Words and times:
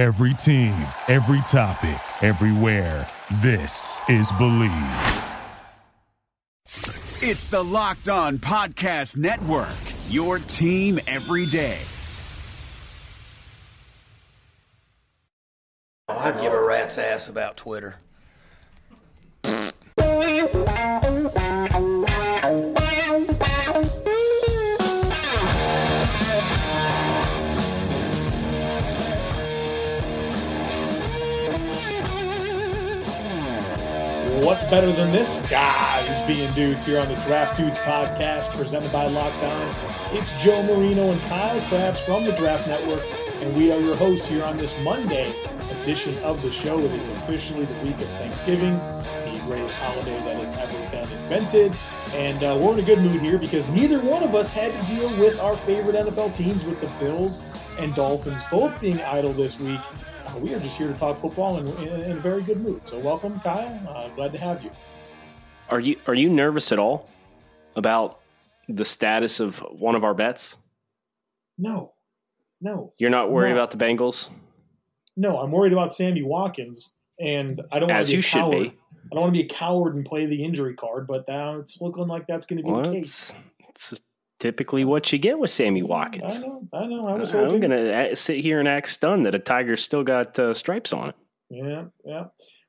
Every 0.00 0.32
team, 0.32 0.88
every 1.08 1.42
topic, 1.42 2.00
everywhere. 2.22 3.06
This 3.42 4.00
is 4.08 4.32
Bleav. 4.32 5.26
It's 7.22 7.50
the 7.50 7.62
Locked 7.62 8.08
On 8.08 8.38
Podcast 8.38 9.18
Network, 9.18 9.68
your 10.08 10.38
team 10.38 11.00
every 11.06 11.44
day. 11.44 11.76
I'd 16.08 16.40
give 16.40 16.54
a 16.54 16.64
rat's 16.64 16.96
ass 16.96 17.28
about 17.28 17.58
Twitter. 17.58 17.96
What's 34.60 34.70
better 34.70 34.92
than 34.92 35.10
this? 35.10 35.40
Guys 35.48 36.20
being 36.26 36.52
dudes 36.52 36.84
here 36.84 37.00
on 37.00 37.08
the 37.08 37.14
Draft 37.22 37.56
Dudes 37.56 37.78
podcast 37.78 38.54
presented 38.54 38.92
by 38.92 39.06
Locked 39.06 39.42
On. 39.42 40.14
It's 40.14 40.32
Joe 40.36 40.62
Marino 40.62 41.12
and 41.12 41.20
Kyle 41.22 41.66
Crabbs 41.70 41.98
from 41.98 42.26
the 42.26 42.32
Draft 42.32 42.68
Network, 42.68 43.02
and 43.40 43.56
we 43.56 43.72
are 43.72 43.80
your 43.80 43.96
hosts 43.96 44.26
here 44.26 44.44
on 44.44 44.58
this 44.58 44.78
Monday 44.80 45.34
edition 45.80 46.18
of 46.18 46.42
the 46.42 46.52
show. 46.52 46.78
It 46.78 46.92
is 46.92 47.08
officially 47.08 47.64
the 47.64 47.74
week 47.82 47.98
of 48.02 48.08
Thanksgiving, 48.18 48.74
the 48.74 49.40
greatest 49.46 49.78
holiday 49.78 50.18
that 50.24 50.36
has 50.36 50.52
ever 50.52 50.90
been 50.90 51.10
invented. 51.10 51.72
And 52.12 52.44
uh, 52.44 52.58
we're 52.60 52.74
in 52.74 52.80
a 52.80 52.82
good 52.82 52.98
mood 52.98 53.22
here 53.22 53.38
because 53.38 53.66
neither 53.68 53.98
one 53.98 54.22
of 54.22 54.34
us 54.34 54.50
had 54.50 54.78
to 54.78 54.94
deal 54.94 55.08
with 55.18 55.40
our 55.40 55.56
favorite 55.56 55.96
NFL 55.96 56.34
teams, 56.34 56.66
with 56.66 56.82
the 56.82 56.88
Bills 57.02 57.40
and 57.78 57.94
Dolphins 57.94 58.42
both 58.50 58.78
being 58.78 59.00
idle 59.00 59.32
this 59.32 59.58
week. 59.58 59.80
Uh, 60.34 60.38
we 60.38 60.54
are 60.54 60.60
just 60.60 60.76
here 60.78 60.88
to 60.88 60.94
talk 60.94 61.18
football 61.18 61.56
and 61.58 61.68
in, 61.80 62.02
in 62.02 62.16
a 62.16 62.20
very 62.20 62.42
good 62.42 62.60
mood. 62.60 62.86
So, 62.86 62.98
welcome, 63.00 63.40
Kyle. 63.40 63.88
Uh, 63.88 64.08
glad 64.10 64.32
to 64.32 64.38
have 64.38 64.62
you. 64.62 64.70
Are 65.68 65.80
you 65.80 65.96
are 66.06 66.14
you 66.14 66.28
nervous 66.28 66.72
at 66.72 66.78
all 66.78 67.08
about 67.76 68.20
the 68.68 68.84
status 68.84 69.40
of 69.40 69.58
one 69.58 69.94
of 69.94 70.04
our 70.04 70.14
bets? 70.14 70.56
No, 71.58 71.92
no. 72.60 72.92
You're 72.98 73.10
not 73.10 73.30
worried 73.30 73.50
No. 73.50 73.56
about 73.56 73.70
the 73.70 73.76
Bengals, 73.76 74.28
No, 75.16 75.38
I'm 75.38 75.52
worried 75.52 75.72
about 75.72 75.92
Sammy 75.94 76.22
Watkins, 76.22 76.96
and 77.20 77.60
I 77.70 77.78
don't 77.78 77.88
want 77.90 78.04
to 78.04 78.08
be 78.10 78.14
you 78.14 78.18
a 78.20 78.22
should 78.22 78.38
coward. 78.40 78.52
be. 78.58 78.68
I 79.12 79.14
don't 79.14 79.20
want 79.22 79.34
to 79.34 79.38
be 79.40 79.44
a 79.44 79.48
coward 79.48 79.94
and 79.96 80.04
play 80.04 80.26
the 80.26 80.42
injury 80.42 80.74
card, 80.74 81.06
but 81.06 81.24
now 81.28 81.58
it's 81.58 81.80
looking 81.80 82.06
like 82.06 82.26
that's 82.26 82.46
going 82.46 82.58
to 82.58 82.62
be 82.64 82.70
Well, 82.70 82.82
the 82.82 82.92
case. 82.92 83.32
it's, 83.68 83.92
it's 83.92 84.00
typically 84.40 84.84
what 84.84 85.12
you 85.12 85.18
get 85.18 85.38
with 85.38 85.50
Sammy 85.50 85.82
Watkins. 85.82 86.36
I 86.36 86.40
know, 86.40 86.68
I 86.74 86.86
know. 86.86 87.06
I 87.08 87.12
was 87.14 87.32
I'm 87.34 87.60
going 87.60 87.70
to 87.70 88.16
sit 88.16 88.40
here 88.40 88.58
and 88.58 88.66
act 88.68 88.88
stunned 88.88 89.24
that 89.26 89.34
a 89.34 89.38
tiger 89.38 89.76
still 89.76 90.02
got 90.02 90.36
uh, 90.38 90.52
stripes 90.54 90.92
on 90.92 91.10
it. 91.10 91.14
Yeah, 91.50 91.84
yeah. 92.04 92.24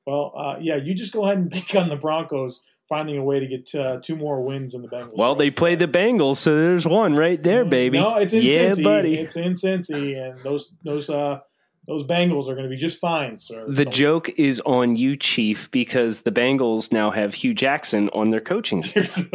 Well, 0.06 0.34
uh, 0.38 0.56
yeah. 0.62 0.76
You 0.76 0.94
just 0.94 1.14
go 1.14 1.26
ahead 1.26 1.38
and 1.38 1.52
pick 1.52 1.74
on 1.76 1.90
the 1.90 1.96
Broncos 1.96 2.62
finding 2.90 3.18
a 3.18 3.24
way 3.24 3.40
to 3.40 3.48
get 3.48 3.74
uh, 3.74 4.00
two 4.02 4.16
more 4.18 4.44
wins 4.44 4.74
in 4.74 4.82
the 4.82 4.88
Bengals. 4.90 5.16
Well, 5.16 5.34
they 5.36 5.50
play 5.50 5.76
the 5.76 5.88
Bengals, 5.88 6.38
so 6.38 6.56
there's 6.60 6.86
one 6.86 7.16
right 7.16 7.42
there, 7.42 7.64
baby. 7.64 7.98
No, 8.00 8.18
it's 8.18 8.34
in 8.34 8.44
yeah, 8.44 8.72
Cincy. 8.72 8.84
buddy. 8.84 9.16
It's 9.18 9.38
in 9.38 9.54
Cincy, 9.54 10.18
and 10.22 10.38
those 10.42 10.74
those 10.84 11.10
uh 11.10 11.40
those 11.88 12.04
Bengals 12.04 12.44
are 12.50 12.54
going 12.54 12.64
to 12.66 12.70
be 12.70 12.76
just 12.78 13.00
fine, 13.00 13.38
sir. 13.38 13.66
the 13.68 13.86
Don't- 13.86 13.94
joke 13.94 14.30
is 14.38 14.60
on 14.66 14.96
you, 14.98 15.16
Chief, 15.16 15.72
because 15.72 16.22
the 16.22 16.32
Bengals 16.32 16.92
now 16.92 17.12
have 17.12 17.34
Hue 17.34 17.54
Jackson 17.54 18.10
on 18.10 18.30
their 18.30 18.42
coaching 18.42 18.82
staff. 18.84 19.30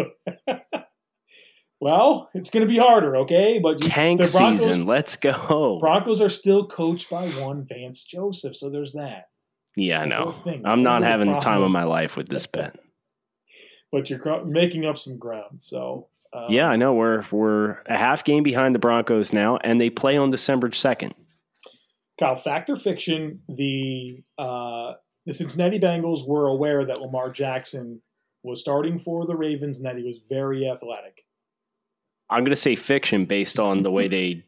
well, 1.80 2.30
it's 2.34 2.50
going 2.50 2.66
to 2.66 2.70
be 2.72 2.78
harder, 2.78 3.16
okay? 3.18 3.58
But 3.58 3.82
you- 3.84 3.90
Tank 3.90 4.20
the 4.20 4.30
Broncos, 4.36 4.64
season, 4.64 4.86
let's 4.86 5.16
go. 5.16 5.78
Broncos 5.80 6.20
are 6.20 6.28
still 6.30 6.66
coached 6.66 7.10
by 7.10 7.28
one 7.30 7.64
Vance 7.68 8.02
Joseph, 8.04 8.56
so 8.56 8.70
there's 8.70 8.92
that. 8.94 9.28
yeah, 9.76 10.00
I 10.00 10.06
know. 10.06 10.34
I'm 10.64 10.82
not 10.82 11.02
having 11.02 11.32
the 11.32 11.38
time 11.38 11.62
of 11.62 11.70
my 11.70 11.84
life 11.84 12.16
with 12.16 12.28
this 12.28 12.46
bet. 12.46 12.76
But 13.92 14.10
you're 14.10 14.44
making 14.44 14.84
up 14.84 14.98
some 14.98 15.16
ground, 15.16 15.62
so 15.62 16.08
um, 16.32 16.46
Yeah, 16.50 16.66
I 16.66 16.76
know. 16.76 16.92
We're 16.92 17.24
we're 17.30 17.78
a 17.86 17.96
half 17.96 18.24
game 18.24 18.42
behind 18.42 18.74
the 18.74 18.80
Broncos 18.80 19.32
now, 19.32 19.58
and 19.58 19.80
they 19.80 19.90
play 19.90 20.16
on 20.16 20.30
December 20.30 20.72
second. 20.72 21.14
Kyle, 22.18 22.34
fact 22.36 22.68
or 22.68 22.76
fiction? 22.76 23.40
The 23.48 24.22
uh, 24.38 24.94
the 25.24 25.32
Cincinnati 25.32 25.78
Bengals 25.78 26.26
were 26.26 26.48
aware 26.48 26.84
that 26.84 27.00
Lamar 27.00 27.30
Jackson 27.30 28.02
was 28.42 28.60
starting 28.60 28.98
for 28.98 29.24
the 29.24 29.36
Ravens 29.36 29.78
and 29.78 29.86
that 29.86 29.96
he 29.96 30.02
was 30.02 30.20
very 30.28 30.68
athletic. 30.68 31.24
I'm 32.28 32.40
going 32.42 32.50
to 32.50 32.56
say 32.56 32.74
fiction 32.76 33.24
based 33.24 33.58
on 33.60 33.82
the 33.82 33.90
way 33.90 34.08
they 34.08 34.44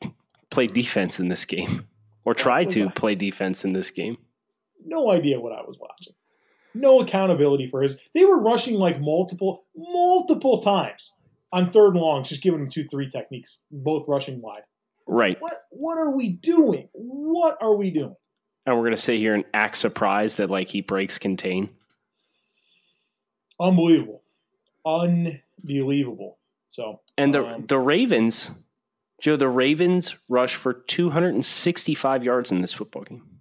played 0.51 0.75
defense 0.75 1.21
in 1.21 1.29
this 1.29 1.45
game, 1.45 1.87
or 2.25 2.35
tried 2.35 2.71
to 2.71 2.91
play 2.91 3.15
defense 3.15 3.65
in 3.65 3.73
this 3.73 3.91
game. 3.91 4.19
No 4.85 5.11
idea 5.11 5.41
what 5.41 5.53
I 5.53 5.63
was 5.63 5.79
watching. 5.79 6.15
No 6.75 7.01
accountability 7.01 7.69
for 7.69 7.83
his. 7.83 7.99
They 8.15 8.25
were 8.25 8.41
rushing 8.41 8.75
like 8.75 9.01
multiple, 9.01 9.65
multiple 9.77 10.61
times 10.61 11.15
on 11.53 11.71
third 11.71 11.95
and 11.95 12.01
longs, 12.01 12.29
just 12.29 12.43
giving 12.43 12.61
him 12.61 12.71
two, 12.71 12.85
three 12.85 13.09
techniques, 13.09 13.63
both 13.71 14.07
rushing 14.09 14.41
wide. 14.41 14.63
Right, 15.07 15.41
What 15.41 15.63
what 15.71 15.97
are 15.99 16.11
we 16.11 16.31
doing? 16.31 16.89
What 16.93 17.57
are 17.63 17.75
we 17.75 17.91
doing? 17.91 18.15
and 18.67 18.77
we're 18.77 18.83
going 18.83 18.95
to 18.97 19.01
sit 19.01 19.17
here 19.17 19.35
and 19.35 19.45
act 19.55 19.79
surprised 19.79 20.37
that 20.37 20.51
like 20.51 20.69
he 20.69 20.83
breaks 20.83 21.17
contain. 21.17 21.71
Unbelievable, 23.59 24.23
unbelievable. 24.85 26.38
So 26.71 27.01
And 27.17 27.33
the 27.35 27.47
um, 27.47 27.67
the 27.67 27.79
Ravens, 27.79 28.51
Joe, 29.21 29.37
the 29.37 29.49
Ravens 29.49 30.17
rush 30.29 30.55
for 30.55 30.73
265 30.73 32.25
yards 32.25 32.53
in 32.53 32.61
this 32.61 32.73
football 32.73 33.05
game. 33.05 33.39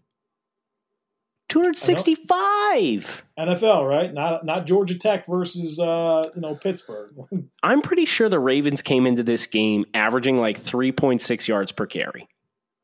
265. 1.49 3.23
NFL, 3.39 3.87
right? 3.87 4.13
Not 4.13 4.45
not 4.45 4.66
Georgia 4.66 4.97
Tech 4.97 5.25
versus 5.27 5.79
uh, 5.79 6.23
you 6.35 6.41
know 6.41 6.55
Pittsburgh. 6.55 7.11
I'm 7.63 7.81
pretty 7.81 8.05
sure 8.05 8.27
the 8.27 8.39
Ravens 8.39 8.81
came 8.81 9.07
into 9.07 9.23
this 9.23 9.45
game 9.47 9.85
averaging 9.93 10.37
like 10.37 10.61
3.6 10.61 11.47
yards 11.47 11.71
per 11.71 11.85
carry 11.85 12.27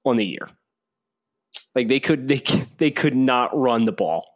on 0.05 0.15
the 0.15 0.25
year. 0.25 0.49
Like 1.75 1.87
they 1.89 1.99
could 1.99 2.27
they 2.27 2.43
they 2.77 2.91
could 2.91 3.15
not 3.15 3.57
run 3.57 3.83
the 3.83 3.91
ball. 3.91 4.29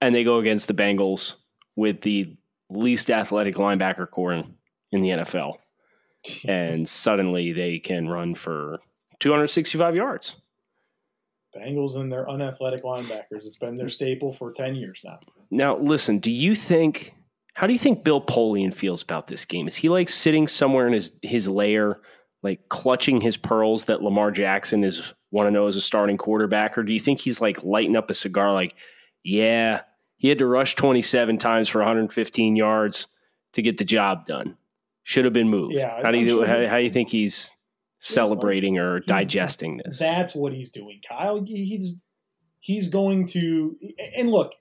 And 0.00 0.14
they 0.14 0.22
go 0.22 0.38
against 0.38 0.68
the 0.68 0.74
Bengals 0.74 1.34
with 1.74 2.02
the 2.02 2.36
least 2.70 3.10
athletic 3.10 3.56
linebacker 3.56 4.08
core 4.08 4.32
in, 4.32 4.54
in 4.92 5.02
the 5.02 5.10
NFL. 5.10 5.54
And 6.46 6.88
suddenly 6.88 7.52
they 7.52 7.78
can 7.78 8.08
run 8.08 8.34
for 8.34 8.78
265 9.20 9.94
yards. 9.94 10.36
Bengals 11.56 11.96
and 11.96 12.12
their 12.12 12.28
unathletic 12.28 12.82
linebackers. 12.82 13.46
It's 13.46 13.56
been 13.56 13.74
their 13.74 13.88
staple 13.88 14.32
for 14.32 14.52
ten 14.52 14.74
years 14.74 15.00
now. 15.02 15.18
Now, 15.50 15.78
listen, 15.78 16.18
do 16.18 16.30
you 16.30 16.54
think 16.54 17.14
how 17.54 17.66
do 17.66 17.72
you 17.72 17.78
think 17.78 18.04
Bill 18.04 18.20
Polian 18.20 18.72
feels 18.72 19.02
about 19.02 19.26
this 19.26 19.44
game? 19.44 19.66
Is 19.66 19.74
he 19.74 19.88
like 19.88 20.08
sitting 20.08 20.46
somewhere 20.46 20.86
in 20.86 20.92
his 20.92 21.10
his 21.22 21.48
lair, 21.48 22.00
like 22.42 22.68
clutching 22.68 23.20
his 23.20 23.36
pearls 23.36 23.86
that 23.86 24.02
Lamar 24.02 24.30
Jackson 24.30 24.84
is 24.84 25.14
want 25.30 25.46
to 25.46 25.50
know 25.50 25.66
as 25.66 25.76
a 25.76 25.80
starting 25.80 26.16
quarterback, 26.16 26.78
or 26.78 26.82
do 26.82 26.92
you 26.92 27.00
think 27.00 27.20
he's 27.20 27.40
like 27.40 27.64
lighting 27.64 27.96
up 27.96 28.10
a 28.10 28.14
cigar, 28.14 28.52
like, 28.52 28.76
yeah, 29.24 29.80
he 30.16 30.28
had 30.28 30.38
to 30.38 30.46
rush 30.46 30.74
27 30.76 31.38
times 31.38 31.68
for 31.68 31.78
115 31.78 32.56
yards 32.56 33.06
to 33.52 33.62
get 33.62 33.78
the 33.78 33.84
job 33.84 34.24
done. 34.24 34.56
Should 35.08 35.24
have 35.24 35.32
been 35.32 35.50
moved. 35.50 35.72
Yeah, 35.72 36.02
how 36.02 36.10
do 36.10 36.18
you 36.18 36.28
sure 36.28 36.46
how, 36.46 36.68
how 36.68 36.76
do 36.76 36.82
you 36.82 36.90
think 36.90 37.08
he's 37.08 37.50
celebrating 37.98 38.76
or 38.76 39.00
digesting 39.00 39.80
this? 39.82 39.98
That's 39.98 40.34
what 40.34 40.52
he's 40.52 40.70
doing, 40.70 41.00
Kyle. 41.08 41.42
He's 41.42 41.98
he's 42.60 42.90
going 42.90 43.26
to 43.28 43.74
and 44.18 44.30
look. 44.30 44.52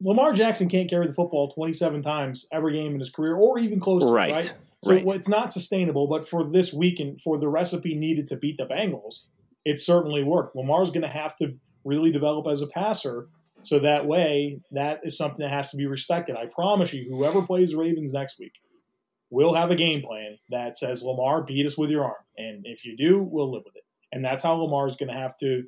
Lamar 0.00 0.32
Jackson 0.32 0.70
can't 0.70 0.88
carry 0.88 1.06
the 1.06 1.12
football 1.12 1.48
27 1.48 2.02
times 2.02 2.48
every 2.50 2.72
game 2.72 2.94
in 2.94 2.98
his 2.98 3.10
career, 3.10 3.36
or 3.36 3.58
even 3.58 3.78
close 3.78 4.02
to 4.02 4.08
it, 4.08 4.10
Right, 4.10 4.32
right? 4.32 4.54
So 4.82 4.92
right. 4.94 5.06
it's 5.08 5.28
not 5.28 5.52
sustainable. 5.52 6.06
But 6.06 6.26
for 6.26 6.50
this 6.50 6.72
week 6.72 6.98
and 6.98 7.20
for 7.20 7.38
the 7.38 7.48
recipe 7.48 7.94
needed 7.94 8.26
to 8.28 8.38
beat 8.38 8.56
the 8.56 8.64
Bengals, 8.64 9.24
it 9.66 9.78
certainly 9.78 10.24
worked. 10.24 10.56
Lamar's 10.56 10.90
going 10.90 11.02
to 11.02 11.08
have 11.08 11.36
to 11.36 11.58
really 11.84 12.10
develop 12.10 12.46
as 12.50 12.62
a 12.62 12.66
passer, 12.68 13.28
so 13.60 13.80
that 13.80 14.06
way 14.06 14.62
that 14.70 15.00
is 15.04 15.18
something 15.18 15.40
that 15.40 15.50
has 15.50 15.70
to 15.72 15.76
be 15.76 15.84
respected. 15.84 16.36
I 16.36 16.46
promise 16.46 16.94
you, 16.94 17.06
whoever 17.10 17.42
plays 17.42 17.72
the 17.72 17.76
Ravens 17.76 18.10
next 18.10 18.38
week 18.38 18.52
will 19.34 19.54
have 19.54 19.70
a 19.70 19.76
game 19.76 20.02
plan 20.02 20.38
that 20.50 20.78
says 20.78 21.02
Lamar 21.02 21.42
beat 21.42 21.66
us 21.66 21.76
with 21.76 21.90
your 21.90 22.04
arm, 22.04 22.24
and 22.38 22.64
if 22.64 22.84
you 22.84 22.96
do, 22.96 23.20
we'll 23.20 23.52
live 23.52 23.64
with 23.64 23.76
it. 23.76 23.84
And 24.12 24.24
that's 24.24 24.44
how 24.44 24.54
Lamar 24.54 24.86
is 24.86 24.96
going 24.96 25.12
to 25.12 25.18
have 25.18 25.36
to 25.38 25.64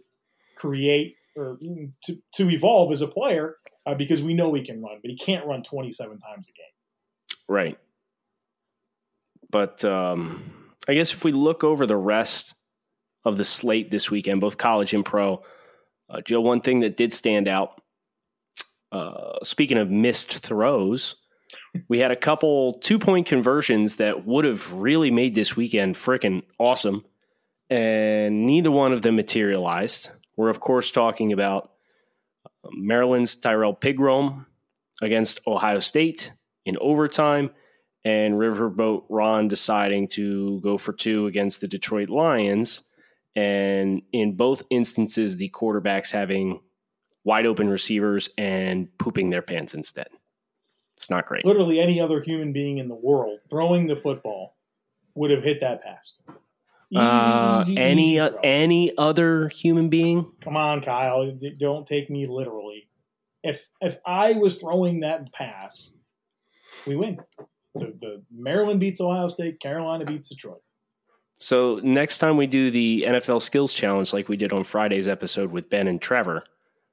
create 0.56 1.16
or 1.36 1.58
to, 2.04 2.16
to 2.34 2.50
evolve 2.50 2.92
as 2.92 3.02
a 3.02 3.08
player 3.08 3.56
uh, 3.84 3.94
because 3.94 4.22
we 4.22 4.34
know 4.34 4.54
he 4.54 4.64
can 4.64 4.80
run, 4.82 4.98
but 5.02 5.10
he 5.10 5.16
can't 5.16 5.46
run 5.46 5.62
27 5.62 6.18
times 6.18 6.46
a 6.48 6.52
game. 6.52 7.36
Right. 7.48 7.78
But 9.50 9.84
um, 9.84 10.72
I 10.88 10.94
guess 10.94 11.12
if 11.12 11.24
we 11.24 11.32
look 11.32 11.62
over 11.62 11.86
the 11.86 11.96
rest 11.96 12.54
of 13.24 13.36
the 13.36 13.44
slate 13.44 13.90
this 13.90 14.10
weekend, 14.10 14.40
both 14.40 14.56
college 14.56 14.94
and 14.94 15.04
pro, 15.04 15.42
uh, 16.08 16.20
Joe, 16.20 16.40
one 16.40 16.60
thing 16.60 16.80
that 16.80 16.96
did 16.96 17.12
stand 17.12 17.48
out, 17.48 17.80
uh, 18.92 19.38
speaking 19.42 19.78
of 19.78 19.90
missed 19.90 20.38
throws, 20.38 21.16
we 21.88 21.98
had 21.98 22.10
a 22.10 22.16
couple 22.16 22.74
two 22.74 22.98
point 22.98 23.26
conversions 23.26 23.96
that 23.96 24.26
would 24.26 24.44
have 24.44 24.72
really 24.72 25.10
made 25.10 25.34
this 25.34 25.56
weekend 25.56 25.94
freaking 25.94 26.42
awesome. 26.58 27.04
and 27.68 28.46
neither 28.46 28.70
one 28.70 28.92
of 28.92 29.02
them 29.02 29.16
materialized. 29.16 30.10
We're, 30.36 30.50
of 30.50 30.60
course, 30.60 30.90
talking 30.90 31.32
about 31.32 31.72
uh, 32.44 32.68
Maryland's 32.72 33.34
Tyrrell 33.34 33.74
Pigrome 33.74 34.46
against 35.02 35.40
Ohio 35.46 35.80
State 35.80 36.32
in 36.64 36.76
overtime, 36.80 37.50
and 38.04 38.34
Riverboat 38.34 39.04
Ron 39.08 39.48
deciding 39.48 40.08
to 40.08 40.60
go 40.60 40.78
for 40.78 40.92
two 40.92 41.26
against 41.26 41.60
the 41.60 41.68
Detroit 41.68 42.08
Lions. 42.08 42.82
And 43.34 44.02
in 44.12 44.36
both 44.36 44.62
instances, 44.70 45.36
the 45.36 45.50
quarterbacks 45.50 46.12
having 46.12 46.60
wide 47.24 47.46
open 47.46 47.68
receivers 47.68 48.30
and 48.38 48.96
pooping 48.98 49.30
their 49.30 49.42
pants 49.42 49.74
instead. 49.74 50.08
It's 50.96 51.10
not 51.10 51.26
great. 51.26 51.44
Literally 51.44 51.80
any 51.80 52.00
other 52.00 52.20
human 52.20 52.52
being 52.52 52.78
in 52.78 52.88
the 52.88 52.94
world 52.94 53.40
throwing 53.50 53.86
the 53.86 53.96
football 53.96 54.56
would 55.14 55.30
have 55.30 55.42
hit 55.42 55.60
that 55.60 55.82
pass. 55.82 56.14
Easy, 56.90 57.00
uh, 57.00 57.60
easy, 57.62 57.76
any 57.76 58.16
easy 58.16 58.36
any 58.44 58.96
other 58.96 59.48
human 59.48 59.88
being? 59.88 60.30
Come 60.40 60.56
on, 60.56 60.80
Kyle. 60.80 61.30
Don't 61.58 61.86
take 61.86 62.10
me 62.10 62.26
literally. 62.26 62.88
If 63.42 63.68
if 63.80 63.98
I 64.06 64.32
was 64.34 64.60
throwing 64.60 65.00
that 65.00 65.32
pass, 65.32 65.92
we 66.86 66.96
win. 66.96 67.18
The, 67.74 67.94
the 68.00 68.22
Maryland 68.34 68.80
beats 68.80 69.00
Ohio 69.00 69.28
State. 69.28 69.60
Carolina 69.60 70.04
beats 70.04 70.28
Detroit. 70.28 70.62
So 71.38 71.80
next 71.82 72.18
time 72.18 72.36
we 72.36 72.46
do 72.46 72.70
the 72.70 73.04
NFL 73.06 73.42
Skills 73.42 73.74
Challenge, 73.74 74.12
like 74.12 74.28
we 74.28 74.36
did 74.36 74.52
on 74.52 74.64
Friday's 74.64 75.06
episode 75.06 75.50
with 75.52 75.68
Ben 75.68 75.86
and 75.86 76.00
Trevor, 76.00 76.44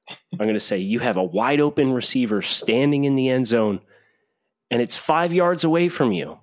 I'm 0.08 0.38
going 0.38 0.52
to 0.54 0.60
say 0.60 0.78
you 0.78 0.98
have 0.98 1.16
a 1.16 1.24
wide 1.24 1.60
open 1.60 1.92
receiver 1.92 2.42
standing 2.42 3.04
in 3.04 3.16
the 3.16 3.30
end 3.30 3.46
zone, 3.46 3.80
and 4.70 4.82
it's 4.82 4.96
five 4.96 5.32
yards 5.32 5.64
away 5.64 5.88
from 5.88 6.12
you. 6.12 6.38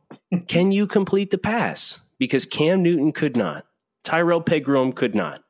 Can 0.47 0.71
you 0.71 0.87
complete 0.87 1.31
the 1.31 1.37
pass? 1.37 1.99
Because 2.17 2.45
Cam 2.45 2.83
Newton 2.83 3.11
could 3.11 3.35
not. 3.35 3.65
Tyrrell 4.03 4.41
Pigrome 4.41 4.95
could 4.95 5.15
not. 5.15 5.43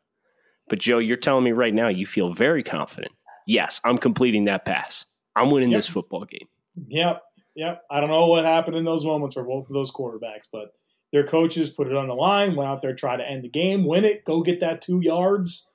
But 0.69 0.79
Joe, 0.79 0.99
you're 0.99 1.17
telling 1.17 1.43
me 1.43 1.51
right 1.51 1.73
now 1.73 1.89
you 1.89 2.05
feel 2.05 2.33
very 2.33 2.63
confident. 2.63 3.11
Yes, 3.45 3.81
I'm 3.83 3.97
completing 3.97 4.45
that 4.45 4.65
pass. 4.65 5.05
I'm 5.35 5.51
winning 5.51 5.71
yep. 5.71 5.79
this 5.79 5.87
football 5.87 6.25
game. 6.25 6.47
Yep. 6.87 7.21
Yep. 7.55 7.81
I 7.89 7.99
don't 7.99 8.09
know 8.09 8.27
what 8.27 8.45
happened 8.45 8.77
in 8.77 8.85
those 8.85 9.03
moments 9.03 9.35
for 9.35 9.43
both 9.43 9.67
of 9.67 9.73
those 9.73 9.91
quarterbacks, 9.91 10.47
but 10.51 10.73
their 11.11 11.25
coaches 11.25 11.69
put 11.69 11.87
it 11.87 11.95
on 11.95 12.07
the 12.07 12.13
line, 12.13 12.55
went 12.55 12.69
out 12.69 12.81
there, 12.81 12.95
try 12.95 13.17
to 13.17 13.27
end 13.27 13.43
the 13.43 13.49
game, 13.49 13.85
win 13.85 14.05
it, 14.05 14.23
go 14.23 14.41
get 14.41 14.61
that 14.61 14.81
two 14.81 15.01
yards, 15.01 15.69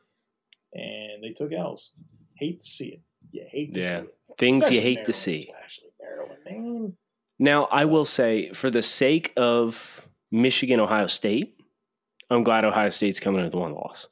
and 0.72 1.22
they 1.22 1.31
took 1.31 1.52
L's. 1.52 1.93
Hate 2.37 2.60
to 2.60 2.66
see 2.66 2.88
it. 2.88 3.00
You 3.32 3.44
hate 3.50 3.75
to 3.75 3.81
yeah. 3.81 4.00
see 4.00 4.06
it. 4.06 4.14
Things 4.38 4.56
especially 4.56 4.76
you 4.76 4.82
hate 4.82 5.04
to 5.04 5.12
see. 5.12 5.52
Especially 5.54 5.85
man. 6.50 6.96
Now, 7.38 7.64
I 7.64 7.84
will 7.84 8.04
say, 8.04 8.50
for 8.52 8.70
the 8.70 8.82
sake 8.82 9.32
of 9.37 10.06
Michigan, 10.31 10.81
Ohio 10.81 11.06
State, 11.06 11.54
I'm 12.31 12.43
glad 12.43 12.64
Ohio 12.64 12.90
State's 12.90 13.20
coming 13.20 13.44
with 13.44 13.54
one 13.54 13.75
loss. 13.75 14.08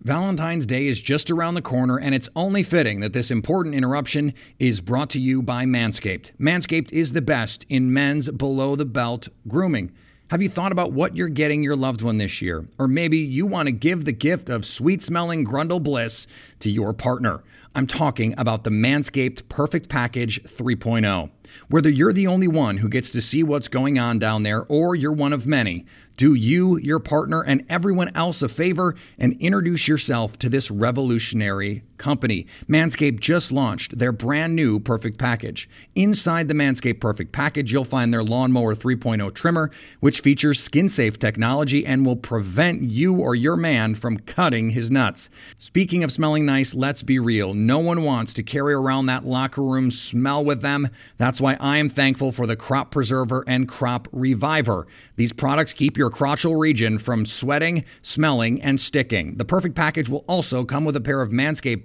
Valentine's 0.00 0.66
Day 0.66 0.86
is 0.86 1.00
just 1.00 1.30
around 1.30 1.54
the 1.54 1.62
corner, 1.62 1.96
and 1.96 2.12
it's 2.12 2.28
only 2.34 2.64
fitting 2.64 2.98
that 3.00 3.12
this 3.12 3.30
important 3.30 3.76
interruption 3.76 4.34
is 4.58 4.80
brought 4.80 5.10
to 5.10 5.20
you 5.20 5.42
by 5.42 5.64
Manscaped. 5.64 6.32
Manscaped 6.38 6.90
is 6.92 7.12
the 7.12 7.22
best 7.22 7.64
in 7.68 7.92
men's 7.92 8.28
below 8.30 8.74
the 8.74 8.84
belt 8.84 9.28
grooming. 9.46 9.92
Have 10.32 10.40
you 10.40 10.48
thought 10.48 10.72
about 10.72 10.92
what 10.92 11.14
you're 11.14 11.28
getting 11.28 11.62
your 11.62 11.76
loved 11.76 12.00
one 12.00 12.16
this 12.16 12.40
year? 12.40 12.66
Or 12.78 12.88
maybe 12.88 13.18
you 13.18 13.44
want 13.44 13.66
to 13.66 13.70
give 13.70 14.06
the 14.06 14.12
gift 14.12 14.48
of 14.48 14.64
sweet 14.64 15.02
smelling 15.02 15.44
Grundle 15.44 15.82
Bliss 15.82 16.26
to 16.60 16.70
your 16.70 16.94
partner. 16.94 17.42
I'm 17.74 17.86
talking 17.86 18.34
about 18.38 18.64
the 18.64 18.70
Manscaped 18.70 19.46
Perfect 19.50 19.90
Package 19.90 20.42
3.0. 20.44 21.30
Whether 21.68 21.90
you're 21.90 22.14
the 22.14 22.28
only 22.28 22.48
one 22.48 22.78
who 22.78 22.88
gets 22.88 23.10
to 23.10 23.20
see 23.20 23.42
what's 23.42 23.68
going 23.68 23.98
on 23.98 24.18
down 24.18 24.42
there 24.42 24.64
or 24.70 24.94
you're 24.94 25.12
one 25.12 25.34
of 25.34 25.46
many, 25.46 25.84
do 26.16 26.32
you, 26.32 26.78
your 26.78 26.98
partner, 26.98 27.42
and 27.42 27.66
everyone 27.68 28.10
else 28.16 28.40
a 28.40 28.48
favor 28.48 28.94
and 29.18 29.38
introduce 29.38 29.86
yourself 29.86 30.38
to 30.38 30.48
this 30.48 30.70
revolutionary 30.70 31.82
company. 32.02 32.46
Manscaped 32.68 33.20
just 33.20 33.52
launched 33.52 33.98
their 33.98 34.12
brand 34.12 34.54
new 34.54 34.80
Perfect 34.80 35.18
Package. 35.18 35.68
Inside 35.94 36.48
the 36.48 36.54
Manscaped 36.54 37.00
Perfect 37.00 37.32
Package, 37.32 37.72
you'll 37.72 37.84
find 37.84 38.12
their 38.12 38.24
Lawnmower 38.24 38.74
3.0 38.74 39.32
trimmer, 39.32 39.70
which 40.00 40.20
features 40.20 40.60
skin 40.60 40.88
safe 40.88 41.18
technology 41.18 41.86
and 41.86 42.04
will 42.04 42.16
prevent 42.16 42.82
you 42.82 43.14
or 43.14 43.34
your 43.34 43.56
man 43.56 43.94
from 43.94 44.18
cutting 44.18 44.70
his 44.70 44.90
nuts. 44.90 45.30
Speaking 45.58 46.02
of 46.02 46.12
smelling 46.12 46.44
nice, 46.44 46.74
let's 46.74 47.02
be 47.02 47.18
real. 47.18 47.54
No 47.54 47.78
one 47.78 48.02
wants 48.02 48.34
to 48.34 48.42
carry 48.42 48.74
around 48.74 49.06
that 49.06 49.24
locker 49.24 49.62
room 49.62 49.90
smell 49.90 50.44
with 50.44 50.60
them. 50.60 50.88
That's 51.16 51.40
why 51.40 51.56
I 51.60 51.78
am 51.78 51.88
thankful 51.88 52.32
for 52.32 52.46
the 52.46 52.56
Crop 52.56 52.90
Preserver 52.90 53.44
and 53.46 53.68
Crop 53.68 54.08
Reviver. 54.10 54.88
These 55.16 55.32
products 55.32 55.72
keep 55.72 55.96
your 55.96 56.10
crotchal 56.10 56.58
region 56.58 56.98
from 56.98 57.24
sweating, 57.24 57.84
smelling, 58.02 58.60
and 58.60 58.80
sticking. 58.80 59.36
The 59.36 59.44
Perfect 59.44 59.76
Package 59.76 60.08
will 60.08 60.24
also 60.26 60.64
come 60.64 60.84
with 60.84 60.96
a 60.96 61.00
pair 61.00 61.22
of 61.22 61.30
Manscaped 61.30 61.84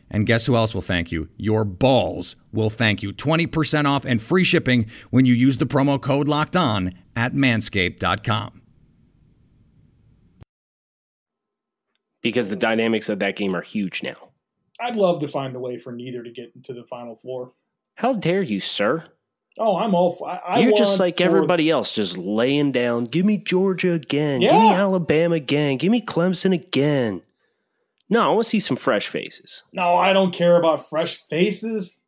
And 0.11 0.27
guess 0.27 0.45
who 0.45 0.55
else 0.55 0.75
will 0.75 0.81
thank 0.81 1.11
you? 1.11 1.29
Your 1.37 1.63
balls 1.63 2.35
will 2.51 2.69
thank 2.69 3.01
you. 3.01 3.13
20% 3.13 3.85
off 3.85 4.05
and 4.05 4.21
free 4.21 4.43
shipping 4.43 4.85
when 5.09 5.25
you 5.25 5.33
use 5.33 5.57
the 5.57 5.65
promo 5.65 5.99
code 5.99 6.27
locked 6.27 6.55
on 6.55 6.93
at 7.15 7.33
manscaped.com. 7.33 8.61
Because 12.21 12.49
the 12.49 12.55
dynamics 12.55 13.09
of 13.09 13.19
that 13.19 13.35
game 13.35 13.55
are 13.55 13.61
huge 13.61 14.03
now. 14.03 14.29
I'd 14.79 14.95
love 14.95 15.21
to 15.21 15.27
find 15.27 15.55
a 15.55 15.59
way 15.59 15.77
for 15.77 15.91
neither 15.91 16.21
to 16.21 16.29
get 16.29 16.51
into 16.55 16.73
the 16.73 16.83
final 16.83 17.15
four. 17.15 17.53
How 17.95 18.13
dare 18.13 18.41
you, 18.41 18.59
sir? 18.59 19.05
Oh, 19.57 19.77
I'm 19.77 19.95
all. 19.95 20.17
I, 20.25 20.37
I 20.37 20.59
You're 20.59 20.77
just 20.77 20.99
like 20.99 21.17
for, 21.17 21.23
everybody 21.23 21.69
else, 21.69 21.93
just 21.93 22.17
laying 22.17 22.71
down. 22.71 23.05
Give 23.05 23.25
me 23.25 23.37
Georgia 23.37 23.93
again. 23.93 24.41
Yeah. 24.41 24.51
Give 24.51 24.61
me 24.61 24.69
Alabama 24.69 25.35
again. 25.35 25.77
Give 25.77 25.91
me 25.91 26.01
Clemson 26.01 26.53
again. 26.53 27.21
No, 28.11 28.21
I 28.21 28.27
want 28.27 28.43
to 28.43 28.49
see 28.49 28.59
some 28.59 28.75
fresh 28.77 29.07
faces. 29.07 29.63
No, 29.73 29.95
I 29.95 30.13
don't 30.13 30.33
care 30.33 30.57
about 30.57 30.87
fresh 30.89 31.15
faces. 31.29 32.01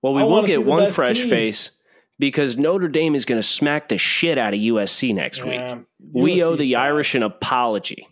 Well, 0.00 0.14
we 0.14 0.22
I 0.22 0.24
will 0.24 0.44
get 0.46 0.64
one 0.64 0.90
fresh 0.90 1.18
teams. 1.18 1.30
face 1.30 1.70
because 2.18 2.56
Notre 2.56 2.88
Dame 2.88 3.14
is 3.14 3.24
going 3.24 3.40
to 3.40 3.46
smack 3.46 3.88
the 3.88 3.98
shit 3.98 4.38
out 4.38 4.54
of 4.54 4.60
USC 4.60 5.12
next 5.14 5.38
Yeah, 5.44 5.74
week. 5.74 5.84
We 6.12 6.42
owe 6.44 6.54
the 6.54 6.74
bad. 6.74 6.80
Irish 6.80 7.14
an 7.16 7.24
apology 7.24 8.06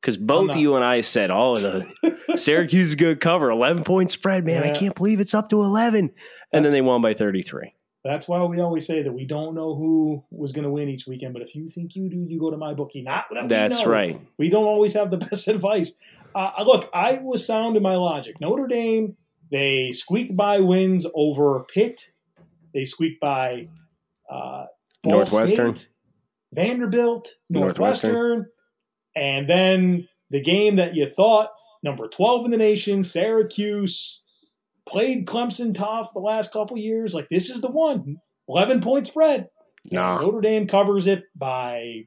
because 0.00 0.16
both 0.16 0.56
you 0.56 0.74
and 0.74 0.84
I 0.84 1.02
said, 1.02 1.30
"Oh, 1.30 1.54
the 1.56 1.86
Syracuse 2.36 2.88
is 2.90 2.94
going 2.94 3.14
to 3.14 3.20
cover 3.20 3.50
eleven 3.50 3.84
point 3.84 4.10
spread, 4.10 4.46
man. 4.46 4.62
I 4.62 4.70
can't 4.74 4.94
believe 4.94 5.20
it's 5.20 5.34
up 5.34 5.48
to 5.50 5.60
11. 5.60 6.10
And 6.52 6.64
then 6.64 6.72
they 6.72 6.80
won 6.80 7.02
by 7.02 7.12
thirty 7.12 7.42
three. 7.42 7.74
That's 8.04 8.26
why 8.28 8.42
we 8.44 8.60
always 8.60 8.86
say 8.86 9.02
that 9.02 9.12
we 9.12 9.26
don't 9.26 9.54
know 9.54 9.74
who 9.74 10.24
was 10.30 10.52
going 10.52 10.62
to 10.64 10.70
win 10.70 10.88
each 10.88 11.06
weekend. 11.06 11.34
But 11.34 11.42
if 11.42 11.54
you 11.54 11.68
think 11.68 11.94
you 11.96 12.08
do, 12.08 12.24
you 12.26 12.38
go 12.38 12.50
to 12.50 12.56
my 12.56 12.72
bookie. 12.72 13.02
Not 13.02 13.26
that 13.34 13.42
we 13.42 13.48
That's 13.48 13.80
know. 13.84 13.90
right. 13.90 14.20
We 14.38 14.48
don't 14.48 14.64
always 14.64 14.94
have 14.94 15.10
the 15.10 15.16
best 15.30 15.46
advice. 15.48 15.94
Uh, 16.34 16.50
look, 16.64 16.88
I 16.92 17.20
was 17.22 17.46
sound 17.46 17.76
in 17.76 17.82
my 17.82 17.96
logic. 17.96 18.36
Notre 18.40 18.66
Dame, 18.66 19.16
they 19.50 19.90
squeaked 19.92 20.36
by 20.36 20.60
wins 20.60 21.06
over 21.14 21.64
Pitt. 21.72 22.10
They 22.74 22.84
squeaked 22.84 23.20
by 23.20 23.64
uh, 24.30 24.66
Northwestern. 25.04 25.74
State, 25.74 25.92
Vanderbilt, 26.52 27.28
Northwestern. 27.50 28.12
Northwestern, 28.12 28.46
and 29.16 29.48
then 29.48 30.08
the 30.30 30.42
game 30.42 30.76
that 30.76 30.94
you 30.94 31.08
thought 31.08 31.48
number 31.82 32.08
twelve 32.08 32.44
in 32.44 32.50
the 32.50 32.56
nation, 32.56 33.02
Syracuse, 33.02 34.22
played 34.88 35.26
Clemson 35.26 35.74
tough 35.74 36.12
the 36.12 36.20
last 36.20 36.52
couple 36.52 36.76
years. 36.76 37.14
Like 37.14 37.28
this 37.30 37.50
is 37.50 37.60
the 37.60 37.70
one. 37.70 38.16
Eleven 38.48 38.80
point 38.80 39.06
spread. 39.06 39.48
Nah. 39.90 40.20
Notre 40.20 40.40
Dame 40.40 40.66
covers 40.66 41.06
it 41.06 41.24
by 41.36 42.04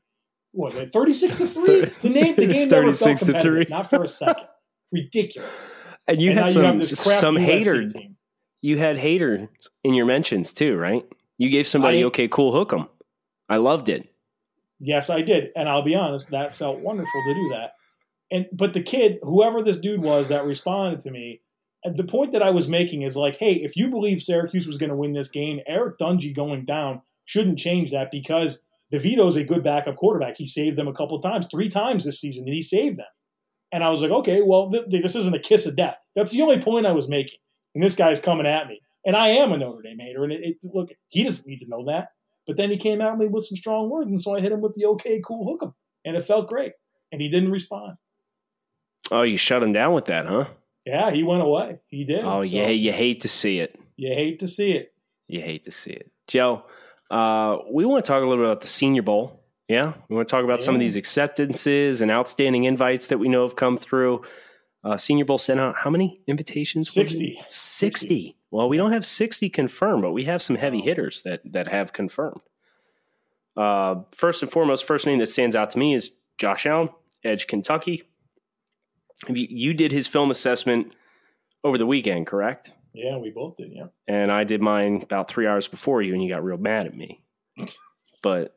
what? 0.51 0.73
Thirty 0.91 1.13
six 1.13 1.37
to 1.37 1.47
three. 1.47 1.85
The 1.85 2.09
name, 2.09 2.35
the 2.35 2.47
game 2.53 2.69
never 2.69 2.91
36 2.93 2.99
felt 3.03 3.19
to 3.19 3.25
competitive, 3.25 3.69
not 3.69 3.89
for 3.89 4.03
a 4.03 4.07
second. 4.07 4.47
Ridiculous. 4.91 5.69
And 6.07 6.19
you 6.19 6.31
and 6.31 6.39
had 6.39 6.49
some 6.49 6.63
you 6.63 6.67
have 6.67 6.77
this 6.79 6.99
crappy 6.99 7.19
some 7.21 7.35
USC 7.35 7.45
hater. 7.45 7.87
team. 7.87 8.17
You 8.61 8.79
had 8.79 8.97
hater 8.97 9.49
in 9.83 9.93
your 9.93 10.07
mentions 10.07 10.51
too, 10.51 10.75
right? 10.75 11.05
You 11.37 11.49
gave 11.49 11.67
somebody 11.67 12.01
I- 12.01 12.05
okay, 12.07 12.27
cool, 12.27 12.51
hook 12.51 12.73
'em. 12.73 12.87
I 13.47 13.57
loved 13.57 13.87
it. 13.87 14.09
Yes, 14.79 15.11
I 15.11 15.21
did, 15.21 15.49
and 15.55 15.69
I'll 15.69 15.83
be 15.83 15.93
honest, 15.95 16.31
that 16.31 16.55
felt 16.55 16.79
wonderful 16.79 17.21
to 17.27 17.33
do 17.35 17.49
that. 17.49 17.73
And 18.31 18.47
but 18.51 18.73
the 18.73 18.81
kid, 18.81 19.19
whoever 19.21 19.61
this 19.61 19.77
dude 19.79 20.01
was 20.01 20.29
that 20.29 20.43
responded 20.45 21.01
to 21.01 21.11
me, 21.11 21.41
and 21.83 21.95
the 21.95 22.03
point 22.03 22.31
that 22.31 22.41
I 22.41 22.49
was 22.49 22.67
making 22.67 23.03
is 23.03 23.15
like, 23.15 23.37
hey, 23.37 23.53
if 23.53 23.75
you 23.77 23.91
believe 23.91 24.23
Syracuse 24.23 24.65
was 24.65 24.77
going 24.79 24.89
to 24.89 24.95
win 24.95 25.13
this 25.13 25.29
game, 25.29 25.59
Eric 25.67 25.99
Dungey 25.99 26.33
going 26.35 26.65
down 26.65 27.03
shouldn't 27.25 27.59
change 27.59 27.91
that 27.91 28.09
because 28.11 28.63
DeVito's 28.93 29.35
a 29.35 29.43
good 29.43 29.63
backup 29.63 29.95
quarterback. 29.95 30.35
He 30.37 30.45
saved 30.45 30.77
them 30.77 30.87
a 30.87 30.93
couple 30.93 31.15
of 31.15 31.23
times, 31.23 31.47
three 31.49 31.69
times 31.69 32.03
this 32.03 32.19
season, 32.19 32.43
and 32.45 32.53
he 32.53 32.61
saved 32.61 32.97
them. 32.99 33.05
And 33.71 33.83
I 33.83 33.89
was 33.89 34.01
like, 34.01 34.11
okay, 34.11 34.41
well, 34.41 34.69
th- 34.69 34.85
this 34.89 35.15
isn't 35.15 35.35
a 35.35 35.39
kiss 35.39 35.65
of 35.65 35.77
death. 35.77 35.95
That's 36.15 36.31
the 36.33 36.41
only 36.41 36.59
point 36.59 36.85
I 36.85 36.91
was 36.91 37.07
making. 37.07 37.39
And 37.73 37.81
this 37.81 37.95
guy's 37.95 38.19
coming 38.19 38.45
at 38.45 38.67
me. 38.67 38.81
And 39.05 39.15
I 39.15 39.29
am 39.29 39.53
a 39.53 39.57
Notre 39.57 39.81
Dame 39.81 39.99
hater. 39.99 40.23
And 40.23 40.33
it, 40.33 40.41
it, 40.43 40.57
look, 40.73 40.89
he 41.07 41.23
doesn't 41.23 41.47
need 41.47 41.59
to 41.59 41.69
know 41.69 41.85
that. 41.85 42.09
But 42.45 42.57
then 42.57 42.69
he 42.69 42.77
came 42.77 43.01
at 43.01 43.17
me 43.17 43.27
with 43.27 43.45
some 43.45 43.55
strong 43.55 43.89
words. 43.89 44.11
And 44.11 44.21
so 44.21 44.35
I 44.35 44.41
hit 44.41 44.51
him 44.51 44.61
with 44.61 44.73
the 44.73 44.85
okay, 44.87 45.21
cool 45.25 45.49
hook 45.49 45.63
him. 45.63 45.73
And 46.03 46.17
it 46.17 46.25
felt 46.25 46.49
great. 46.49 46.73
And 47.11 47.21
he 47.21 47.29
didn't 47.29 47.51
respond. 47.51 47.97
Oh, 49.09 49.21
you 49.21 49.37
shut 49.37 49.63
him 49.63 49.71
down 49.71 49.93
with 49.93 50.05
that, 50.05 50.25
huh? 50.25 50.45
Yeah, 50.85 51.11
he 51.11 51.23
went 51.23 51.43
away. 51.43 51.79
He 51.87 52.03
did. 52.03 52.25
Oh, 52.25 52.43
so 52.43 52.49
yeah, 52.49 52.67
you 52.67 52.91
hate 52.91 53.21
to 53.21 53.27
see 53.27 53.59
it. 53.59 53.79
You 53.95 54.13
hate 54.13 54.39
to 54.39 54.47
see 54.47 54.71
it. 54.71 54.93
You 55.27 55.41
hate 55.41 55.63
to 55.65 55.71
see 55.71 55.91
it. 55.91 56.11
Joe, 56.27 56.63
uh, 57.11 57.57
we 57.69 57.85
want 57.85 58.03
to 58.03 58.07
talk 58.07 58.23
a 58.23 58.25
little 58.25 58.43
bit 58.43 58.49
about 58.49 58.61
the 58.61 58.67
Senior 58.67 59.01
Bowl. 59.01 59.43
Yeah, 59.67 59.93
we 60.09 60.15
want 60.15 60.27
to 60.27 60.31
talk 60.31 60.43
about 60.43 60.61
some 60.61 60.75
of 60.75 60.79
these 60.79 60.95
acceptances 60.95 62.01
and 62.01 62.09
outstanding 62.09 62.63
invites 62.63 63.07
that 63.07 63.19
we 63.19 63.29
know 63.29 63.43
have 63.43 63.55
come 63.55 63.77
through. 63.77 64.23
Uh, 64.83 64.97
Senior 64.97 65.25
Bowl 65.25 65.37
sent 65.37 65.59
out 65.59 65.75
how 65.75 65.89
many 65.89 66.21
invitations? 66.27 66.87
was 66.89 66.97
it? 66.97 67.11
60. 67.11 67.43
60. 67.47 68.37
Well, 68.49 68.67
we 68.67 68.77
don't 68.77 68.91
have 68.91 69.05
60 69.05 69.49
confirmed, 69.49 70.01
but 70.01 70.11
we 70.11 70.25
have 70.25 70.41
some 70.41 70.55
heavy 70.55 70.81
hitters 70.81 71.21
that, 71.21 71.41
that 71.45 71.67
have 71.67 71.93
confirmed. 71.93 72.41
Uh, 73.55 74.01
first 74.11 74.41
and 74.41 74.51
foremost, 74.51 74.85
first 74.85 75.05
name 75.05 75.19
that 75.19 75.29
stands 75.29 75.55
out 75.55 75.69
to 75.71 75.79
me 75.79 75.93
is 75.93 76.11
Josh 76.37 76.65
Allen, 76.65 76.89
Edge, 77.23 77.47
Kentucky. 77.47 78.03
You, 79.27 79.47
you 79.49 79.73
did 79.73 79.91
his 79.91 80.07
film 80.07 80.31
assessment 80.31 80.93
over 81.63 81.77
the 81.77 81.85
weekend, 81.85 82.27
correct? 82.27 82.71
Yeah, 82.93 83.17
we 83.17 83.29
both 83.29 83.57
did. 83.57 83.71
Yeah. 83.73 83.85
and 84.07 84.31
I 84.31 84.43
did 84.43 84.61
mine 84.61 85.01
about 85.01 85.29
three 85.29 85.47
hours 85.47 85.67
before 85.67 86.01
you, 86.01 86.13
and 86.13 86.23
you 86.23 86.33
got 86.33 86.43
real 86.43 86.57
mad 86.57 86.85
at 86.87 86.95
me. 86.95 87.23
But 88.23 88.55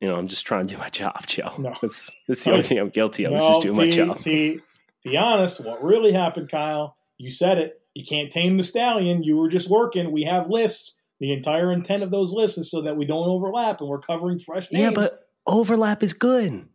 you 0.00 0.08
know, 0.08 0.16
I'm 0.16 0.28
just 0.28 0.44
trying 0.44 0.66
to 0.66 0.74
do 0.74 0.78
my 0.78 0.90
job, 0.90 1.24
Joe. 1.26 1.54
No. 1.58 1.74
That's, 1.80 2.10
that's 2.28 2.44
the 2.44 2.50
only 2.50 2.64
thing 2.64 2.78
I'm 2.78 2.90
guilty 2.90 3.24
of. 3.24 3.32
is 3.32 3.42
just 3.42 3.62
doing 3.62 3.76
my 3.76 3.88
job. 3.88 4.18
see, 4.18 4.60
be 5.02 5.16
honest, 5.16 5.64
what 5.64 5.82
really 5.82 6.12
happened, 6.12 6.50
Kyle, 6.50 6.96
you 7.16 7.30
said 7.30 7.56
it. 7.58 7.80
You 7.94 8.04
can't 8.04 8.30
tame 8.30 8.58
the 8.58 8.62
stallion. 8.62 9.22
You 9.22 9.38
were 9.38 9.48
just 9.48 9.70
working. 9.70 10.12
We 10.12 10.24
have 10.24 10.50
lists. 10.50 11.00
The 11.18 11.32
entire 11.32 11.72
intent 11.72 12.02
of 12.02 12.10
those 12.10 12.30
lists 12.30 12.58
is 12.58 12.70
so 12.70 12.82
that 12.82 12.98
we 12.98 13.06
don't 13.06 13.26
overlap 13.26 13.80
and 13.80 13.88
we're 13.88 14.00
covering 14.00 14.38
fresh 14.38 14.70
names. 14.70 14.82
yeah, 14.82 14.90
but 14.90 15.26
overlap 15.46 16.02
is 16.02 16.12
good. 16.12 16.66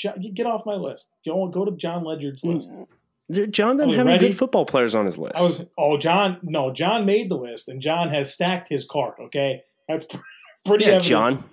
Get 0.00 0.46
off 0.46 0.64
my 0.64 0.74
list. 0.74 1.10
Go, 1.24 1.48
go 1.48 1.64
to 1.64 1.72
Jon 1.72 2.04
Ledyard's 2.04 2.44
list. 2.44 2.72
Mm. 2.72 2.86
Jon 3.50 3.76
doesn't 3.76 3.94
have 3.94 4.06
any 4.06 4.18
good 4.18 4.36
football 4.36 4.64
players 4.66 4.94
on 4.94 5.04
his 5.06 5.18
list. 5.18 5.34
I 5.36 5.42
was 5.42 5.62
oh 5.76 5.96
Jon 5.98 6.38
no 6.42 6.72
Jon 6.72 7.04
made 7.06 7.28
the 7.28 7.36
list 7.36 7.68
and 7.68 7.80
Jon 7.80 8.08
has 8.10 8.32
stacked 8.32 8.68
his 8.68 8.84
card. 8.84 9.14
Okay, 9.20 9.62
that's 9.88 10.06
pretty. 10.64 10.84
yeah, 10.84 10.92
evident. 10.92 11.04
Jon. 11.04 11.44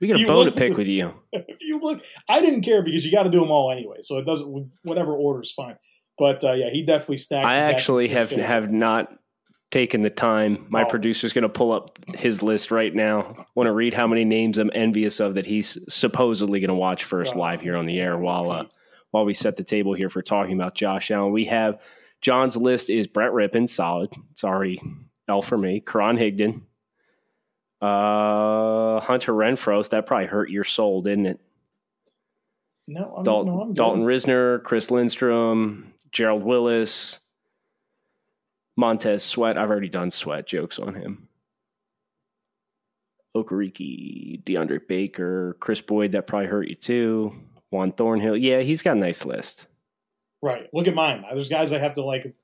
We 0.00 0.06
got 0.08 0.20
a 0.20 0.26
bone 0.28 0.46
to 0.46 0.52
pick 0.52 0.76
with 0.76 0.86
you. 0.86 1.12
if 1.32 1.62
you 1.62 1.80
look, 1.80 2.02
I 2.28 2.40
didn't 2.40 2.62
care 2.62 2.82
because 2.82 3.04
you 3.04 3.10
got 3.10 3.24
to 3.24 3.30
do 3.30 3.40
them 3.40 3.50
all 3.50 3.72
anyway, 3.72 3.96
so 4.02 4.18
it 4.18 4.24
doesn't. 4.24 4.72
Whatever 4.84 5.12
order 5.14 5.42
is 5.42 5.50
fine. 5.50 5.76
But 6.18 6.42
uh, 6.44 6.52
yeah, 6.52 6.70
he 6.70 6.82
definitely 6.82 7.16
stacked. 7.18 7.46
I 7.46 7.56
actually 7.56 8.08
have 8.08 8.30
have 8.30 8.70
not 8.70 9.12
taken 9.72 10.02
the 10.02 10.10
time. 10.10 10.64
My 10.68 10.84
Oh. 10.84 10.88
producer's 10.88 11.32
going 11.32 11.42
to 11.42 11.48
pull 11.48 11.72
up 11.72 11.98
his 12.14 12.40
list 12.40 12.70
right 12.70 12.94
now. 12.94 13.34
Want 13.56 13.66
to 13.66 13.72
read 13.72 13.92
how 13.94 14.06
many 14.06 14.24
names 14.24 14.58
I'm 14.58 14.70
envious 14.72 15.18
of 15.18 15.34
that 15.34 15.44
he's 15.46 15.76
supposedly 15.92 16.60
going 16.60 16.68
to 16.68 16.74
watch 16.74 17.02
first 17.02 17.34
Oh. 17.34 17.40
live 17.40 17.60
here 17.60 17.76
on 17.76 17.84
the 17.86 17.98
air 17.98 18.16
while 18.16 18.50
uh, 18.52 18.64
while 19.16 19.24
we 19.24 19.32
set 19.32 19.56
the 19.56 19.64
table 19.64 19.94
here 19.94 20.10
for 20.10 20.20
talking 20.20 20.52
about 20.52 20.74
Josh 20.74 21.10
Allen. 21.10 21.32
We 21.32 21.46
have 21.46 21.80
Jon's 22.20 22.54
list 22.54 22.90
is 22.90 23.06
Brett 23.06 23.32
Rypien, 23.32 23.66
solid. 23.66 24.12
It's 24.32 24.44
already 24.44 24.78
L 25.26 25.40
for 25.40 25.56
me. 25.56 25.80
Karan 25.80 26.18
Higdon, 26.18 26.60
uh, 27.80 29.00
Hunter 29.00 29.32
Renfrow. 29.32 29.88
That 29.88 30.04
probably 30.04 30.26
hurt 30.26 30.50
your 30.50 30.64
soul, 30.64 31.00
didn't 31.00 31.24
it? 31.24 31.40
No, 32.86 33.14
I'm, 33.16 33.24
Dalton, 33.24 33.54
no, 33.54 33.60
I'm 33.62 33.68
good. 33.68 33.76
Dalton 33.76 34.02
Risner, 34.02 34.62
Chris 34.62 34.90
Lindstrom, 34.90 35.94
Gerald 36.12 36.42
Willis, 36.42 37.18
Montez 38.76 39.24
Sweat. 39.24 39.56
I've 39.56 39.70
already 39.70 39.88
done 39.88 40.10
Sweat 40.10 40.46
jokes 40.46 40.78
on 40.78 40.94
him. 40.94 41.28
Okariki, 43.34 44.44
DeAndre 44.44 44.86
Baker, 44.86 45.56
Chris 45.58 45.80
Boyd. 45.80 46.12
That 46.12 46.26
probably 46.26 46.48
hurt 46.48 46.68
you 46.68 46.74
too. 46.74 47.34
Juan 47.70 47.92
Thornhill. 47.92 48.36
Yeah, 48.36 48.60
he's 48.60 48.82
got 48.82 48.96
a 48.96 49.00
nice 49.00 49.24
list. 49.24 49.66
Right. 50.42 50.68
Look 50.72 50.86
at 50.88 50.94
mine. 50.94 51.24
There's 51.32 51.48
guys 51.48 51.72
I 51.72 51.78
have 51.78 51.94
to 51.94 52.04
like 52.04 52.34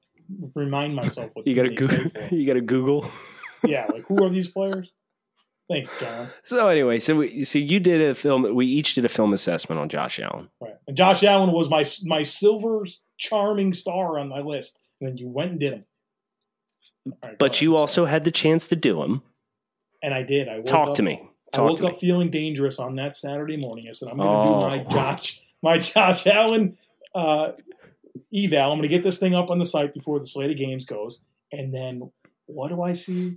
remind 0.54 0.94
myself 0.94 1.30
what 1.34 1.46
You 1.46 1.54
got 1.54 1.62
to 1.62 1.74
Google. 1.74 2.10
You 2.30 2.46
got 2.46 2.54
to 2.54 2.60
Google. 2.60 3.10
Yeah, 3.64 3.86
like 3.92 4.04
who 4.06 4.24
are 4.24 4.30
these 4.30 4.48
players? 4.48 4.90
Thanks, 5.70 5.90
Jon. 6.00 6.28
So 6.44 6.66
anyway, 6.68 6.98
so 6.98 7.14
we, 7.14 7.44
so 7.44 7.58
you 7.58 7.78
did 7.80 8.02
a 8.02 8.14
film. 8.14 8.54
We 8.54 8.66
each 8.66 8.94
did 8.94 9.04
a 9.04 9.08
film 9.08 9.32
assessment 9.32 9.80
on 9.80 9.88
Josh 9.88 10.18
Allen. 10.18 10.48
Right. 10.60 10.74
And 10.88 10.96
Josh 10.96 11.22
Allen 11.22 11.52
was 11.52 11.70
my 11.70 11.84
my 12.04 12.22
silver 12.24 12.84
charming 13.18 13.72
star 13.72 14.18
on 14.18 14.28
my 14.28 14.40
list, 14.40 14.78
and 15.00 15.08
then 15.08 15.16
you 15.16 15.28
went 15.28 15.52
and 15.52 15.60
did 15.60 15.72
him. 15.74 15.84
Right, 17.22 17.38
But 17.38 17.60
you 17.62 17.76
also 17.76 18.04
had 18.04 18.24
the 18.24 18.30
chance 18.32 18.66
to 18.68 18.76
do 18.76 19.02
him. 19.02 19.22
and 20.02 20.12
I 20.12 20.22
did. 20.24 20.48
I 20.48 20.60
Talk 20.62 20.94
to 20.96 21.02
me. 21.02 21.22
I 21.54 21.60
woke 21.62 21.82
up 21.82 21.92
me. 21.92 21.98
feeling 21.98 22.30
dangerous 22.30 22.78
on 22.78 22.96
that 22.96 23.14
Saturday 23.14 23.56
morning. 23.56 23.86
I 23.88 23.92
said, 23.92 24.08
I'm 24.08 24.16
going 24.18 24.28
to 24.28 24.54
Oh. 24.54 24.60
do 24.60 24.66
my 24.76 24.84
Josh, 24.90 25.40
my 25.62 25.78
Josh 25.78 26.26
Allen 26.26 26.76
uh, 27.14 27.52
eval. 28.34 28.72
I'm 28.72 28.78
going 28.78 28.82
to 28.82 28.88
get 28.88 29.02
this 29.02 29.18
thing 29.18 29.34
up 29.34 29.50
on 29.50 29.58
the 29.58 29.66
site 29.66 29.94
before 29.94 30.18
the 30.18 30.26
slate 30.26 30.50
of 30.50 30.56
games 30.56 30.84
goes. 30.84 31.24
And 31.52 31.74
then 31.74 32.10
what 32.46 32.68
do 32.68 32.82
I 32.82 32.92
see? 32.92 33.36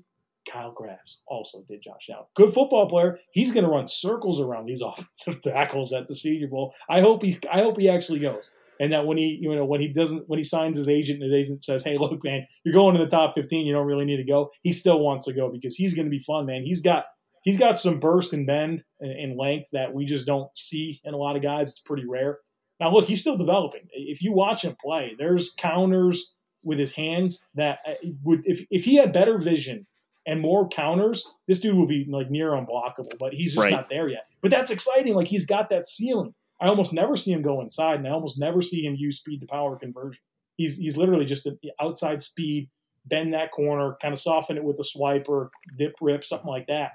Kyle 0.51 0.72
Crabbs 0.72 1.22
also 1.27 1.63
did 1.67 1.81
Josh 1.81 2.10
Allen. 2.13 2.25
Good 2.36 2.53
football 2.53 2.88
player. 2.88 3.19
He's 3.31 3.51
going 3.51 3.63
to 3.65 3.69
run 3.69 3.88
circles 3.88 4.39
around 4.39 4.67
these 4.67 4.81
offensive 4.86 5.41
tackles 5.41 5.91
at 5.91 6.07
the 6.07 6.15
Senior 6.15 6.48
Bowl. 6.48 6.74
I 6.88 7.01
hope 7.01 7.24
he's. 7.24 7.39
I 7.51 7.62
hope 7.62 7.79
he 7.79 7.89
actually 7.89 8.19
goes. 8.19 8.51
And 8.79 8.91
that 8.91 9.05
when 9.07 9.17
he, 9.17 9.39
you 9.41 9.55
know, 9.55 9.63
when 9.65 9.79
he 9.81 9.88
doesn't, 9.88 10.27
when 10.29 10.38
he 10.38 10.43
signs 10.43 10.77
his 10.77 10.89
agent 10.89 11.24
and 11.24 11.34
his 11.34 11.48
agent 11.48 11.65
says, 11.65 11.84
"Hey, 11.84 11.98
look, 11.98 12.24
man, 12.24 12.45
you're 12.63 12.74
going 12.75 12.93
to 12.95 13.03
the 13.03 13.10
top 13.10 13.34
15. 13.34 13.65
You 13.65 13.74
don't 13.74 13.88
really 13.88 14.05
need 14.05 14.17
to 14.17 14.24
go." 14.24 14.51
He 14.62 14.72
still 14.74 15.00
wants 15.00 15.25
to 15.25 15.34
go 15.34 15.50
because 15.50 15.75
he's 15.75 15.93
going 15.95 16.05
to 16.05 16.12
be 16.12 16.19
fun, 16.19 16.45
man. 16.45 16.62
He's 16.63 16.81
got 16.81 17.05
he's 17.45 17.57
got 17.57 17.79
some 17.79 17.99
burst 18.01 18.33
and 18.33 18.45
bend 18.45 18.83
and, 18.99 19.37
length 19.37 19.69
that 19.71 19.93
we 19.93 20.03
just 20.03 20.25
don't 20.25 20.49
see 20.57 20.99
in 21.05 21.13
a 21.13 21.17
lot 21.17 21.37
of 21.37 21.41
guys. 21.41 21.69
It's 21.69 21.79
pretty 21.79 22.05
rare. 22.05 22.39
Now, 22.81 22.91
look, 22.91 23.07
he's 23.07 23.21
still 23.21 23.37
developing. 23.37 23.87
If 23.93 24.21
you 24.21 24.33
watch 24.33 24.63
him 24.65 24.75
play, 24.83 25.15
there's 25.17 25.53
counters 25.57 26.35
with 26.63 26.77
his 26.77 26.91
hands 26.91 27.47
that 27.55 27.79
uh, 27.87 27.93
would, 28.23 28.41
if 28.45 28.65
if 28.69 28.83
he 28.83 28.95
had 28.95 29.13
better 29.13 29.37
vision 29.37 29.87
and 30.25 30.41
more 30.41 30.67
counters, 30.67 31.31
this 31.47 31.59
dude 31.61 31.77
would 31.77 31.87
be 31.87 32.05
like 32.09 32.29
near 32.29 32.49
unblockable. 32.51 33.17
But 33.17 33.33
he's 33.33 33.53
just 33.53 33.63
Right. 33.63 33.71
not 33.71 33.87
there 33.89 34.09
yet. 34.09 34.25
But 34.41 34.51
that's 34.51 34.71
exciting. 34.71 35.13
Like 35.13 35.27
he's 35.27 35.45
got 35.45 35.69
that 35.69 35.87
ceiling. 35.87 36.33
I 36.59 36.67
almost 36.67 36.93
never 36.93 37.15
see 37.15 37.31
him 37.31 37.41
go 37.41 37.61
inside, 37.61 37.99
and 37.99 38.07
I 38.07 38.11
almost 38.11 38.39
never 38.39 38.61
see 38.61 38.83
him 38.85 38.95
use 38.95 39.19
speed 39.19 39.41
to 39.41 39.47
power 39.47 39.77
conversion. 39.77 40.21
He's 40.57 40.77
he's 40.77 40.97
literally 40.97 41.25
just 41.25 41.45
an 41.45 41.59
outside 41.79 42.23
speed, 42.23 42.69
bend 43.05 43.33
that 43.33 43.51
corner, 43.51 43.95
kind 44.01 44.13
of 44.13 44.19
soften 44.19 44.57
it 44.57 44.63
with 44.63 44.79
a 44.79 44.83
swipe 44.83 45.27
or 45.29 45.51
dip 45.77 45.95
rip, 46.01 46.23
something 46.23 46.49
like 46.49 46.67
that. 46.67 46.93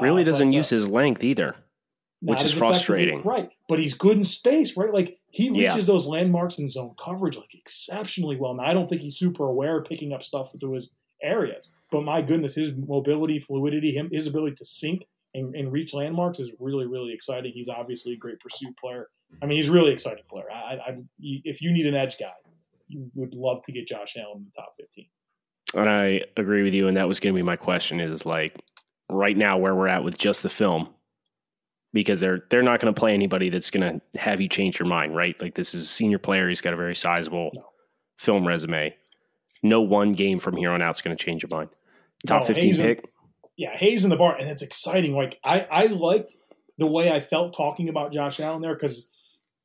Really 0.00 0.22
Uh, 0.22 0.26
doesn't 0.26 0.48
but, 0.48 0.54
uh, 0.54 0.58
use 0.58 0.70
his 0.70 0.88
length 0.88 1.24
either. 1.24 1.56
which 2.20 2.42
is 2.44 2.52
frustrating. 2.52 3.22
right? 3.22 3.48
But 3.68 3.78
he's 3.78 3.94
good 3.94 4.16
in 4.16 4.24
space, 4.24 4.76
right? 4.76 4.92
Like 4.92 5.20
he 5.30 5.44
Yeah. 5.46 5.68
reaches 5.70 5.86
those 5.86 6.04
landmarks 6.08 6.58
in 6.58 6.68
zone 6.68 6.94
coverage 6.98 7.36
like 7.36 7.54
exceptionally 7.54 8.34
well. 8.36 8.54
Now 8.54 8.64
I 8.64 8.74
don't 8.74 8.88
think 8.88 9.02
he's 9.02 9.16
super 9.16 9.44
aware 9.44 9.78
of 9.78 9.84
picking 9.86 10.12
up 10.12 10.24
stuff 10.24 10.52
through 10.58 10.72
his 10.72 10.96
areas, 11.22 11.70
but 11.92 12.02
my 12.02 12.20
goodness, 12.20 12.56
his 12.56 12.72
mobility, 12.74 13.38
fluidity, 13.38 13.92
him 13.92 14.08
his 14.10 14.26
ability 14.26 14.56
to 14.56 14.64
sink 14.64 15.06
and, 15.34 15.54
and 15.54 15.70
reach 15.72 15.94
landmarks 15.94 16.40
is 16.40 16.50
really 16.58 16.86
really 16.86 17.12
exciting. 17.12 17.52
He's 17.52 17.68
obviously 17.68 18.14
a 18.14 18.16
great 18.16 18.40
pursuit 18.40 18.76
player. 18.78 19.08
I 19.40 19.46
mean, 19.46 19.58
he's 19.58 19.68
a 19.68 19.72
really 19.72 19.92
exciting 19.92 20.24
player. 20.28 20.50
I, 20.50 20.74
I, 20.88 20.96
if 21.20 21.62
you 21.62 21.72
need 21.72 21.86
an 21.86 21.94
edge 21.94 22.18
guy, 22.18 22.32
you 22.88 23.08
would 23.14 23.32
love 23.34 23.62
to 23.64 23.70
get 23.72 23.86
Josh 23.86 24.16
Allen 24.16 24.38
in 24.38 24.44
the 24.46 24.50
top 24.60 24.74
fifteen. 24.76 25.06
And 25.76 25.88
I 25.88 26.22
agree 26.36 26.64
with 26.64 26.74
you. 26.74 26.88
And 26.88 26.96
that 26.96 27.06
was 27.06 27.20
going 27.20 27.32
to 27.32 27.36
be 27.38 27.42
my 27.44 27.56
question 27.56 28.00
is 28.00 28.26
like 28.26 28.56
right 29.08 29.36
now 29.36 29.58
where 29.58 29.74
we're 29.74 29.88
at 29.88 30.04
with 30.04 30.18
just 30.18 30.42
the 30.42 30.48
film, 30.50 30.88
because 31.92 32.20
they're 32.20 32.44
they're 32.50 32.62
not 32.62 32.80
going 32.80 32.92
to 32.92 32.98
play 32.98 33.14
anybody 33.14 33.48
that's 33.50 33.70
going 33.70 34.00
to 34.14 34.18
have 34.20 34.40
you 34.40 34.48
change 34.48 34.78
your 34.78 34.88
mind, 34.88 35.14
right? 35.16 35.40
Like 35.40 35.54
this 35.54 35.74
is 35.74 35.84
a 35.84 35.86
senior 35.86 36.18
player. 36.18 36.48
He's 36.48 36.60
got 36.60 36.72
a 36.74 36.76
very 36.76 36.94
sizable 36.96 37.50
No. 37.54 37.64
film 38.18 38.46
resume. 38.46 38.94
No 39.62 39.80
one 39.80 40.12
game 40.12 40.38
from 40.38 40.56
here 40.56 40.70
on 40.70 40.82
out 40.82 40.96
is 40.96 41.00
going 41.00 41.16
to 41.16 41.22
change 41.24 41.42
your 41.42 41.50
mind. 41.50 41.70
Top 42.26 42.42
No, 42.42 42.46
15 42.48 42.64
Hayes 42.64 42.78
and- 42.78 42.88
pick. 42.88 43.10
yeah, 43.56 43.76
Hayes 43.76 44.04
in 44.04 44.10
the 44.10 44.16
bar, 44.16 44.36
and 44.36 44.48
it's 44.48 44.62
exciting. 44.62 45.14
Like 45.14 45.38
I, 45.42 45.66
I 45.70 45.86
liked 45.86 46.36
the 46.76 46.86
way 46.86 47.10
I 47.10 47.20
felt 47.20 47.56
talking 47.56 47.88
about 47.88 48.12
Josh 48.12 48.38
Allen 48.38 48.62
there 48.62 48.74
because 48.74 49.08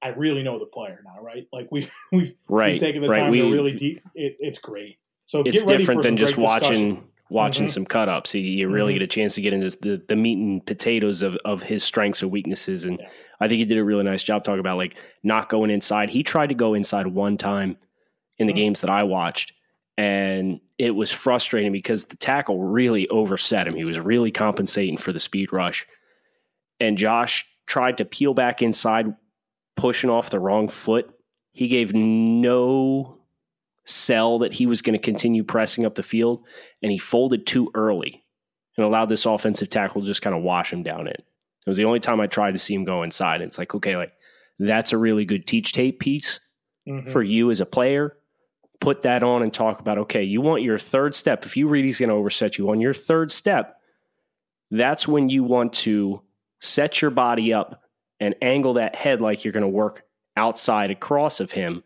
I 0.01 0.09
really 0.09 0.41
know 0.43 0.57
the 0.59 0.65
player 0.65 0.99
now, 1.05 1.21
right? 1.21 1.47
Like 1.53 1.67
we 1.71 1.87
we've, 2.11 2.33
Right. 2.49 2.71
we've 2.73 2.79
taken 2.81 3.01
the 3.01 3.09
right. 3.09 3.19
time 3.19 3.31
We, 3.31 3.41
to 3.41 3.51
really 3.51 3.73
deep. 3.73 4.01
It, 4.15 4.35
it's 4.39 4.57
great. 4.59 4.97
So 5.25 5.41
it's 5.45 5.59
get 5.59 5.67
ready 5.67 5.77
different 5.79 5.99
for 5.99 6.03
than 6.03 6.17
just 6.17 6.35
great 6.35 6.47
discussion. 6.47 7.03
Watching 7.33 7.65
Mhm. 7.65 7.69
some 7.71 7.85
cut 7.85 8.07
ups. 8.07 8.35
You, 8.35 8.41
you 8.41 8.69
really 8.69 8.93
Mhm. 8.93 8.97
get 8.99 9.03
a 9.03 9.07
chance 9.07 9.35
to 9.35 9.41
get 9.41 9.53
into 9.53 9.69
the, 9.81 10.01
the 10.07 10.15
meat 10.15 10.37
and 10.37 10.65
potatoes 10.65 11.21
of, 11.21 11.35
of 11.43 11.63
his 11.63 11.83
strengths 11.83 12.21
and 12.21 12.31
weaknesses. 12.31 12.85
And 12.85 12.99
Yeah. 12.99 13.09
I 13.39 13.47
think 13.47 13.57
he 13.59 13.65
did 13.65 13.77
a 13.77 13.83
really 13.83 14.03
nice 14.03 14.21
job 14.23 14.43
talking 14.43 14.59
about 14.59 14.77
like 14.77 14.95
not 15.23 15.49
going 15.49 15.71
inside. 15.71 16.09
He 16.11 16.21
tried 16.23 16.49
to 16.49 16.55
go 16.55 16.73
inside 16.75 17.07
one 17.07 17.37
time 17.37 17.77
in 18.37 18.47
the 18.47 18.53
Mhm. 18.53 18.57
games 18.57 18.81
that 18.81 18.89
I 18.89 19.03
watched, 19.03 19.51
and 19.97 20.59
it 20.77 20.91
was 20.91 21.11
frustrating 21.11 21.71
because 21.71 22.05
the 22.05 22.17
tackle 22.17 22.61
really 22.63 23.07
overset 23.09 23.67
him. 23.67 23.75
He 23.75 23.85
was 23.85 23.99
really 23.99 24.31
compensating 24.31 24.97
for 24.97 25.11
the 25.11 25.19
speed 25.19 25.51
rush. 25.53 25.85
And 26.79 26.97
Josh 26.97 27.45
tried 27.65 27.97
to 27.97 28.05
peel 28.05 28.33
back 28.33 28.61
inside, 28.61 29.13
pushing 29.75 30.09
off 30.09 30.29
the 30.29 30.39
wrong 30.39 30.67
foot 30.67 31.09
he 31.55 31.67
gave 31.67 31.93
no 31.93 33.12
sell 33.85 34.39
that 34.39 34.53
he 34.53 34.65
was 34.65 34.81
going 34.81 34.93
to 34.93 35.03
continue 35.03 35.43
pressing 35.43 35.85
up 35.85 35.95
the 35.95 36.03
field, 36.03 36.43
and 36.81 36.91
he 36.91 36.97
folded 36.97 37.45
too 37.45 37.69
early 37.75 38.23
and 38.77 38.85
allowed 38.85 39.09
this 39.09 39.25
offensive 39.25 39.69
tackle 39.69 40.01
to 40.01 40.07
just 40.07 40.21
kind 40.21 40.35
of 40.35 40.41
wash 40.41 40.71
him 40.71 40.83
down 40.83 41.07
in. 41.07 41.13
It 41.13 41.69
was 41.69 41.77
the 41.77 41.85
only 41.85 41.99
time 41.99 42.19
I 42.19 42.27
tried 42.27 42.53
to 42.53 42.59
see 42.59 42.73
him 42.73 42.83
go 42.83 43.03
inside. 43.03 43.41
And 43.41 43.49
it's 43.49 43.57
like, 43.57 43.73
okay, 43.75 43.95
like 43.95 44.11
that's 44.59 44.93
a 44.93 44.97
really 44.97 45.25
good 45.25 45.47
teach 45.47 45.71
tape 45.71 45.99
piece 45.99 46.39
mm-hmm. 46.87 47.09
for 47.09 47.23
you 47.23 47.51
as 47.51 47.61
a 47.61 47.65
player. 47.65 48.17
Put 48.81 49.03
that 49.03 49.23
on 49.23 49.43
and 49.43 49.53
talk 49.53 49.79
about, 49.79 49.97
okay, 49.99 50.23
you 50.23 50.41
want 50.41 50.61
your 50.61 50.77
third 50.77 51.15
step. 51.15 51.45
If 51.45 51.55
you 51.55 51.67
read 51.67 51.85
he's 51.85 51.99
going 51.99 52.09
to 52.09 52.15
overset 52.15 52.57
you 52.57 52.69
on 52.69 52.81
your 52.81 52.93
third 52.93 53.31
step, 53.31 53.77
that's 54.71 55.07
when 55.07 55.29
you 55.29 55.43
want 55.43 55.73
to 55.73 56.21
set 56.59 57.01
your 57.01 57.11
body 57.11 57.53
up 57.53 57.81
and 58.19 58.35
angle 58.41 58.73
that 58.73 58.95
head 58.95 59.21
like 59.21 59.45
you're 59.45 59.53
going 59.53 59.61
to 59.61 59.69
work 59.69 60.03
outside 60.35 60.91
across 60.91 61.39
of 61.39 61.51
him. 61.51 61.83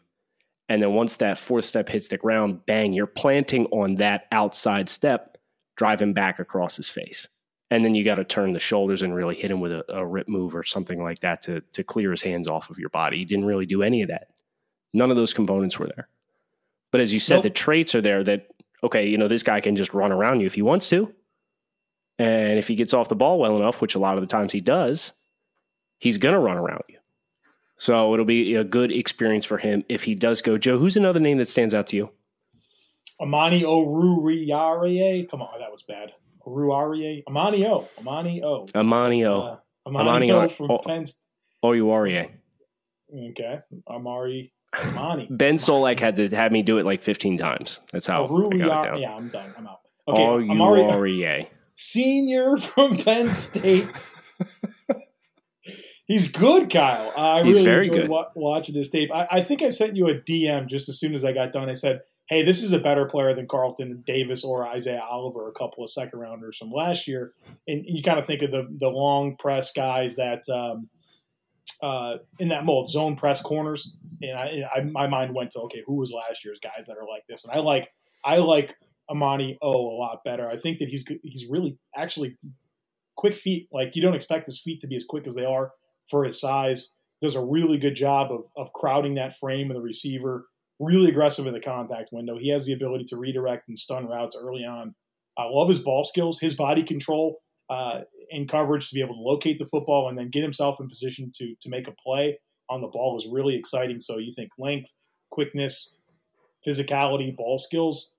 And 0.69 0.83
then 0.83 0.93
once 0.93 1.15
that 1.17 1.37
fourth 1.37 1.65
step 1.65 1.87
hits 1.89 2.09
the 2.09 2.17
ground, 2.17 2.65
bang, 2.65 2.93
you're 2.93 3.07
planting 3.07 3.67
on 3.67 3.95
that 3.95 4.25
outside 4.31 4.89
step, 4.89 5.37
driving 5.75 6.13
back 6.13 6.39
across 6.39 6.75
his 6.75 6.89
face 6.89 7.27
and 7.69 7.83
then 7.83 7.95
you 7.95 8.03
got 8.03 8.15
to 8.15 8.23
turn 8.23 8.53
the 8.53 8.59
shoulders 8.59 9.01
and 9.01 9.13
really 9.13 9.35
hit 9.35 9.51
him 9.51 9.59
with 9.59 9.71
a, 9.71 9.83
a, 9.89 10.05
rip 10.05 10.27
move 10.27 10.55
or 10.55 10.63
something 10.63 11.03
like 11.03 11.19
that 11.19 11.41
to 11.43 11.61
to 11.73 11.83
clear 11.83 12.11
his 12.11 12.21
hands 12.21 12.47
off 12.47 12.69
of 12.69 12.79
your 12.79 12.89
body. 12.89 13.17
He 13.17 13.25
didn't 13.25 13.45
really 13.45 13.65
do 13.65 13.83
any 13.83 14.01
of 14.01 14.07
that. 14.09 14.29
None 14.93 15.11
of 15.11 15.17
those 15.17 15.33
components 15.33 15.77
were 15.77 15.87
there. 15.87 16.07
But 16.91 17.01
as 17.01 17.11
you 17.11 17.19
said, 17.19 17.37
nope. 17.37 17.43
the 17.43 17.49
traits 17.49 17.93
are 17.93 18.01
there 18.01 18.23
that 18.23 18.47
okay, 18.83 19.07
you 19.07 19.17
know, 19.17 19.27
this 19.27 19.43
guy 19.43 19.59
can 19.59 19.75
just 19.75 19.93
run 19.93 20.11
around 20.11 20.39
you 20.39 20.45
if 20.45 20.53
he 20.53 20.61
wants 20.61 20.87
to. 20.89 21.13
And 22.19 22.57
if 22.57 22.67
he 22.67 22.75
gets 22.75 22.93
off 22.93 23.09
the 23.09 23.15
ball 23.15 23.37
well 23.39 23.57
enough, 23.57 23.81
which 23.81 23.95
a 23.95 23.99
lot 23.99 24.15
of 24.15 24.21
the 24.21 24.27
times 24.27 24.51
he 24.51 24.61
does, 24.61 25.13
he's 25.99 26.17
going 26.17 26.33
to 26.33 26.39
run 26.39 26.57
around 26.57 26.81
you. 26.89 26.96
So 27.77 28.13
it'll 28.13 28.25
be 28.25 28.55
a 28.55 28.63
good 28.63 28.91
experience 28.91 29.45
for 29.45 29.57
him 29.57 29.83
if 29.87 30.03
he 30.03 30.15
does 30.15 30.41
go. 30.41 30.57
Joe, 30.57 30.77
who's 30.77 30.97
another 30.97 31.19
name 31.19 31.37
that 31.37 31.47
stands 31.47 31.73
out 31.73 31.87
to 31.87 31.95
you? 31.95 32.09
Amani 33.19 33.63
Oruwariye. 33.63 35.29
Come 35.29 35.41
on, 35.41 35.59
that 35.59 35.71
was 35.71 35.83
bad. 35.83 36.11
Ruarie, 36.45 37.23
Amani 37.27 37.65
O, 37.65 37.87
Amani 37.99 38.41
O, 38.43 38.65
Amani 38.73 39.25
O, 39.25 39.39
uh, 39.41 39.57
Amani, 39.85 40.09
Amani 40.09 40.31
O 40.31 40.47
from 40.47 40.71
o- 40.71 40.77
Penn. 40.79 41.03
Oruwariye. 41.63 42.29
Okay, 43.31 43.59
Amari. 43.89 44.53
Amani. 44.73 45.27
ben 45.29 45.55
Solak 45.55 45.99
had 45.99 46.15
to 46.17 46.29
have 46.29 46.51
me 46.51 46.61
do 46.61 46.77
it 46.77 46.85
like 46.85 47.03
15 47.03 47.37
times. 47.37 47.79
That's 47.91 48.07
how. 48.07 48.27
Oh, 48.29 48.51
yeah, 48.53 49.13
I'm 49.13 49.29
done. 49.29 49.53
I'm 49.57 49.67
out. 49.67 49.79
Okay, 50.07 50.23
Amari. 50.23 51.49
Senior 51.75 52.57
from 52.57 52.97
Penn 52.97 53.31
State. 53.31 54.05
He's 56.07 56.31
good, 56.31 56.69
Kyle. 56.69 57.11
I 57.17 57.43
He's 57.43 57.61
really 57.61 57.89
enjoyed 57.89 58.07
wa- 58.07 58.29
watching 58.33 58.75
this 58.75 58.89
tape. 58.89 59.11
I, 59.13 59.27
I 59.29 59.41
think 59.41 59.61
I 59.61 59.69
sent 59.69 59.97
you 59.97 60.07
a 60.07 60.15
DM 60.15 60.67
just 60.67 60.87
as 60.87 60.97
soon 60.97 61.13
as 61.13 61.25
I 61.25 61.33
got 61.33 61.51
done. 61.51 61.69
I 61.69 61.73
said, 61.73 62.01
hey, 62.29 62.43
this 62.43 62.63
is 62.63 62.71
a 62.71 62.79
better 62.79 63.05
player 63.05 63.35
than 63.35 63.45
Carlton 63.45 64.05
Davis 64.07 64.45
or 64.45 64.65
Isaiah 64.65 65.03
Oliver, 65.03 65.49
a 65.49 65.51
couple 65.51 65.83
of 65.83 65.89
second 65.89 66.17
rounders 66.17 66.57
from 66.57 66.71
last 66.71 67.09
year. 67.09 67.33
And 67.67 67.83
you 67.85 68.01
kind 68.01 68.19
of 68.19 68.25
think 68.25 68.41
of 68.41 68.51
the 68.51 68.67
the 68.79 68.87
long 68.87 69.35
press 69.35 69.73
guys 69.73 70.15
that 70.15 70.47
um, 70.49 70.87
uh, 71.81 72.19
in 72.39 72.49
that 72.49 72.63
mold, 72.63 72.89
zone 72.89 73.17
press 73.17 73.41
corners. 73.41 73.93
And 74.21 74.37
I, 74.37 74.63
I, 74.73 74.83
my 74.83 75.07
mind 75.07 75.35
went 75.35 75.51
to 75.51 75.61
okay, 75.63 75.83
who 75.85 75.95
was 75.95 76.13
last 76.13 76.45
year's 76.45 76.59
guys 76.63 76.87
that 76.87 76.97
are 76.97 77.07
like 77.07 77.27
this? 77.27 77.43
And 77.43 77.51
I 77.51 77.59
like 77.59 77.91
I 78.23 78.37
like 78.37 78.77
Amani 79.09 79.57
O 79.61 79.71
a 79.71 79.97
lot 79.97 80.23
better. 80.23 80.49
I 80.49 80.57
think 80.57 80.77
that 80.77 80.87
he's 80.87 81.05
he's 81.21 81.47
really 81.49 81.77
actually 81.97 82.37
quick 83.17 83.35
feet. 83.35 83.67
Like 83.73 83.97
you 83.97 84.01
don't 84.01 84.15
expect 84.15 84.45
his 84.45 84.57
feet 84.57 84.79
to 84.81 84.87
be 84.87 84.95
as 84.95 85.03
quick 85.03 85.27
as 85.27 85.35
they 85.35 85.43
are 85.43 85.71
for 86.09 86.23
his 86.23 86.39
size. 86.39 86.95
Does 87.21 87.35
a 87.35 87.43
really 87.43 87.77
good 87.77 87.95
job 87.95 88.31
of, 88.31 88.41
of 88.55 88.73
crowding 88.73 89.15
that 89.15 89.37
frame 89.37 89.71
of 89.71 89.75
the 89.75 89.81
receiver 89.81 90.45
really 90.79 91.09
aggressive 91.09 91.47
in 91.47 91.53
the 91.53 91.59
contact 91.59 92.09
window. 92.11 92.37
He 92.37 92.49
has 92.49 92.65
the 92.65 92.73
ability 92.73 93.05
to 93.05 93.17
redirect 93.17 93.67
and 93.67 93.77
stun 93.77 94.07
routes 94.07 94.37
early 94.39 94.63
on. 94.63 94.93
I 95.37 95.45
love 95.45 95.69
his 95.69 95.79
ball 95.79 96.03
skills, 96.03 96.39
his 96.39 96.55
body 96.55 96.83
control 96.83 97.39
uh, 97.69 98.01
in 98.29 98.47
coverage 98.47 98.89
to 98.89 98.95
be 98.95 99.01
able 99.01 99.15
to 99.15 99.21
locate 99.21 99.59
the 99.59 99.65
football 99.65 100.09
and 100.09 100.17
then 100.17 100.29
get 100.29 100.43
himself 100.43 100.79
in 100.79 100.87
position 100.87 101.31
to 101.35 101.55
to 101.61 101.69
make 101.69 101.87
a 101.87 101.93
play 102.03 102.39
on 102.69 102.81
the 102.81 102.87
ball 102.87 103.17
is 103.17 103.27
really 103.31 103.55
exciting. 103.55 103.99
So 103.99 104.17
you 104.17 104.31
think 104.35 104.49
length, 104.57 104.93
quickness, 105.31 105.95
physicality, 106.67 107.35
ball 107.35 107.59
skills. 107.59 108.13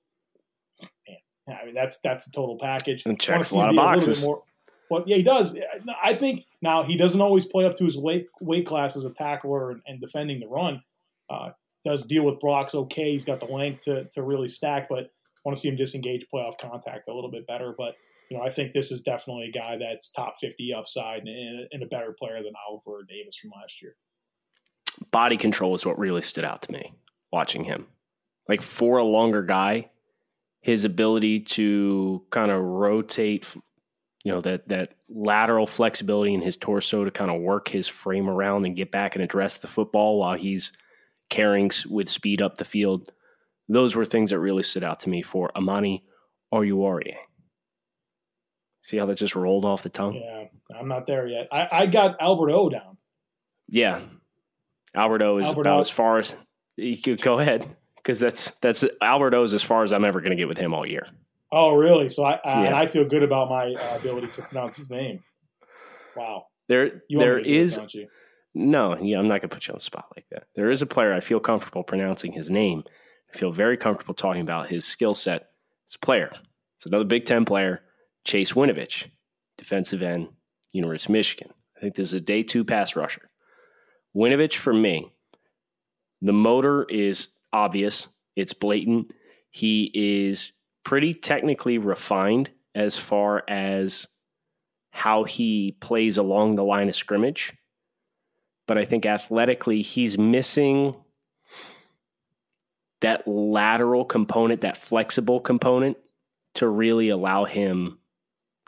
Man, 1.46 1.56
I 1.60 1.64
mean 1.66 1.74
that's 1.74 1.98
that's 2.00 2.24
the 2.24 2.32
total 2.32 2.58
package. 2.60 3.04
And 3.06 3.20
checks 3.20 3.50
a 3.50 3.56
lot 3.56 3.70
of 3.70 3.76
boxes. 3.76 4.22
More, 4.22 4.42
well, 4.90 5.04
yeah, 5.06 5.16
he 5.16 5.22
does. 5.22 5.58
I 6.02 6.14
think 6.14 6.44
now 6.62 6.82
he 6.82 6.96
doesn't 6.96 7.20
always 7.20 7.46
play 7.46 7.64
up 7.64 7.76
to 7.76 7.84
his 7.84 7.96
weight 7.96 8.26
weight 8.40 8.66
class 8.66 8.96
as 8.96 9.04
a 9.04 9.12
tackler 9.14 9.70
and, 9.70 9.80
and 9.86 10.00
defending 10.00 10.40
the 10.40 10.48
run. 10.48 10.82
Uh, 11.30 11.50
does 11.84 12.06
deal 12.06 12.24
with 12.24 12.40
blocks 12.40 12.74
okay. 12.74 13.12
He's 13.12 13.24
got 13.24 13.40
the 13.40 13.46
length 13.46 13.84
to, 13.84 14.08
to 14.12 14.22
really 14.22 14.48
stack, 14.48 14.88
but 14.88 15.10
want 15.44 15.56
to 15.56 15.60
see 15.60 15.68
him 15.68 15.76
disengage 15.76 16.26
playoff 16.32 16.58
contact 16.60 17.08
a 17.08 17.14
little 17.14 17.30
bit 17.30 17.46
better. 17.46 17.74
But, 17.76 17.94
you 18.30 18.36
know, 18.36 18.44
I 18.44 18.50
think 18.50 18.72
this 18.72 18.90
is 18.90 19.00
definitely 19.00 19.48
a 19.48 19.52
guy 19.52 19.76
that's 19.78 20.10
top 20.10 20.34
50 20.40 20.74
upside 20.76 21.22
and, 21.22 21.66
and 21.72 21.82
a 21.82 21.86
better 21.86 22.14
player 22.18 22.42
than 22.42 22.52
Oliver 22.68 23.04
Davis 23.08 23.36
from 23.36 23.52
last 23.58 23.80
year. 23.80 23.94
Body 25.10 25.36
control 25.36 25.74
is 25.74 25.86
what 25.86 25.98
really 25.98 26.22
stood 26.22 26.44
out 26.44 26.62
to 26.62 26.72
me 26.72 26.92
watching 27.32 27.64
him. 27.64 27.86
Like 28.48 28.62
for 28.62 28.98
a 28.98 29.04
longer 29.04 29.42
guy, 29.42 29.90
his 30.60 30.84
ability 30.84 31.40
to 31.40 32.24
kind 32.30 32.50
of 32.50 32.60
rotate, 32.60 33.54
you 34.28 34.34
know, 34.34 34.40
that 34.42 34.68
that 34.68 34.94
lateral 35.08 35.66
flexibility 35.66 36.34
in 36.34 36.42
his 36.42 36.56
torso 36.56 37.04
to 37.04 37.10
kind 37.10 37.30
of 37.30 37.40
work 37.40 37.68
his 37.68 37.88
frame 37.88 38.28
around 38.28 38.66
and 38.66 38.76
get 38.76 38.90
back 38.90 39.16
and 39.16 39.24
address 39.24 39.56
the 39.56 39.68
football 39.68 40.20
while 40.20 40.36
he's– 40.36 40.72
carrying 41.28 41.70
with 41.88 42.08
speed 42.08 42.42
up 42.42 42.58
the 42.58 42.64
field. 42.64 43.12
Those 43.68 43.94
were 43.94 44.04
things 44.04 44.30
that 44.30 44.38
really 44.38 44.62
stood 44.62 44.84
out 44.84 45.00
to 45.00 45.08
me 45.08 45.22
for 45.22 45.50
Amani 45.56 46.04
Oruwariye. 46.52 47.16
See 48.82 48.96
how 48.96 49.06
that 49.06 49.18
just 49.18 49.36
rolled 49.36 49.64
off 49.64 49.82
the 49.82 49.90
tongue? 49.90 50.14
Yeah, 50.14 50.44
I'm 50.78 50.88
not 50.88 51.06
there 51.06 51.26
yet. 51.26 51.48
I, 51.52 51.68
I 51.70 51.86
got 51.86 52.20
Albert 52.20 52.50
O 52.50 52.68
down. 52.70 52.96
Yeah, 53.68 54.00
Albert 54.94 55.22
O 55.22 55.38
is 55.38 55.46
Albert 55.46 55.60
about 55.60 55.76
o. 55.76 55.80
as 55.80 55.90
far 55.90 56.18
as 56.18 56.34
you 56.76 56.96
could 56.96 57.20
go 57.20 57.38
ahead 57.38 57.68
because 57.96 58.18
that's 58.18 58.50
that's 58.62 58.84
Albert 59.02 59.34
O 59.34 59.42
is 59.42 59.52
as 59.52 59.62
far 59.62 59.84
as 59.84 59.92
I'm 59.92 60.06
ever 60.06 60.20
going 60.20 60.30
to 60.30 60.36
get 60.36 60.48
with 60.48 60.56
him 60.56 60.72
all 60.72 60.86
year. 60.86 61.06
Oh, 61.50 61.74
really? 61.74 62.08
So 62.08 62.24
I, 62.24 62.34
I 62.44 62.62
yeah. 62.62 62.66
and 62.66 62.74
I 62.74 62.86
feel 62.86 63.04
good 63.04 63.22
about 63.22 63.48
my 63.48 63.74
uh, 63.74 63.96
ability 63.96 64.28
to 64.28 64.42
pronounce 64.42 64.76
his 64.76 64.90
name. 64.90 65.20
Wow. 66.16 66.44
There, 66.68 67.02
there 67.08 67.38
is. 67.38 67.78
It, 67.78 68.08
no, 68.54 68.98
yeah, 68.98 69.18
I'm 69.18 69.26
not 69.26 69.40
going 69.40 69.48
to 69.48 69.54
put 69.54 69.66
you 69.66 69.72
on 69.72 69.78
the 69.78 69.84
spot 69.84 70.06
like 70.16 70.26
that. 70.30 70.44
There 70.54 70.70
is 70.70 70.82
a 70.82 70.86
player 70.86 71.12
I 71.12 71.20
feel 71.20 71.40
comfortable 71.40 71.82
pronouncing 71.82 72.32
his 72.32 72.50
name. 72.50 72.82
I 73.32 73.38
feel 73.38 73.52
very 73.52 73.76
comfortable 73.76 74.14
talking 74.14 74.42
about 74.42 74.68
his 74.68 74.84
skill 74.84 75.14
set 75.14 75.48
as 75.88 75.94
a 75.94 75.98
player. 75.98 76.30
It's 76.76 76.86
another 76.86 77.04
Big 77.04 77.24
Ten 77.24 77.44
player, 77.44 77.82
Chase 78.24 78.52
Winovich, 78.52 79.06
defensive 79.56 80.02
end, 80.02 80.28
University 80.72 81.10
of 81.10 81.14
Michigan. 81.14 81.50
I 81.76 81.80
think 81.80 81.94
this 81.94 82.08
is 82.08 82.14
a 82.14 82.20
day 82.20 82.42
two 82.42 82.64
pass 82.64 82.96
rusher. 82.96 83.30
Winovich, 84.16 84.56
for 84.56 84.72
me, 84.72 85.12
the 86.20 86.32
motor 86.32 86.84
is 86.84 87.28
obvious, 87.52 88.08
it's 88.34 88.52
blatant. 88.52 89.12
He 89.50 89.90
is 89.94 90.52
pretty 90.88 91.12
technically 91.12 91.78
refined 91.78 92.50
as 92.74 92.96
far 92.96 93.42
as 93.48 94.08
how 94.90 95.24
he 95.24 95.76
plays 95.80 96.16
along 96.16 96.54
the 96.54 96.64
line 96.64 96.88
of 96.88 96.96
scrimmage 96.96 97.52
but 98.68 98.78
I 98.78 98.84
think 98.84 99.06
athletically 99.06 99.82
he's 99.82 100.16
missing 100.18 100.94
that 103.00 103.26
lateral 103.26 104.04
component, 104.04 104.60
that 104.60 104.76
flexible 104.76 105.40
component 105.40 105.96
to 106.54 106.68
really 106.68 107.08
allow 107.08 107.46
him 107.46 107.98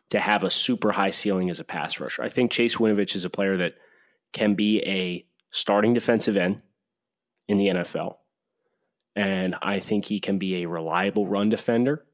to 0.08 0.18
have 0.18 0.42
a 0.42 0.50
super 0.50 0.90
high 0.90 1.10
ceiling 1.10 1.50
as 1.50 1.60
a 1.60 1.64
pass 1.64 2.00
rusher. 2.00 2.22
I 2.22 2.30
think 2.30 2.50
Chase 2.50 2.76
Winovich 2.76 3.14
is 3.14 3.24
a 3.24 3.30
player 3.30 3.58
that 3.58 3.74
can 4.32 4.54
be 4.54 4.82
a 4.86 5.24
starting 5.50 5.92
defensive 5.92 6.36
end 6.36 6.62
in 7.46 7.58
the 7.58 7.68
NFL. 7.68 8.16
And 9.14 9.54
I 9.60 9.80
think 9.80 10.06
he 10.06 10.18
can 10.18 10.38
be 10.38 10.62
a 10.62 10.68
reliable 10.68 11.26
run 11.26 11.50
defender. 11.50 12.06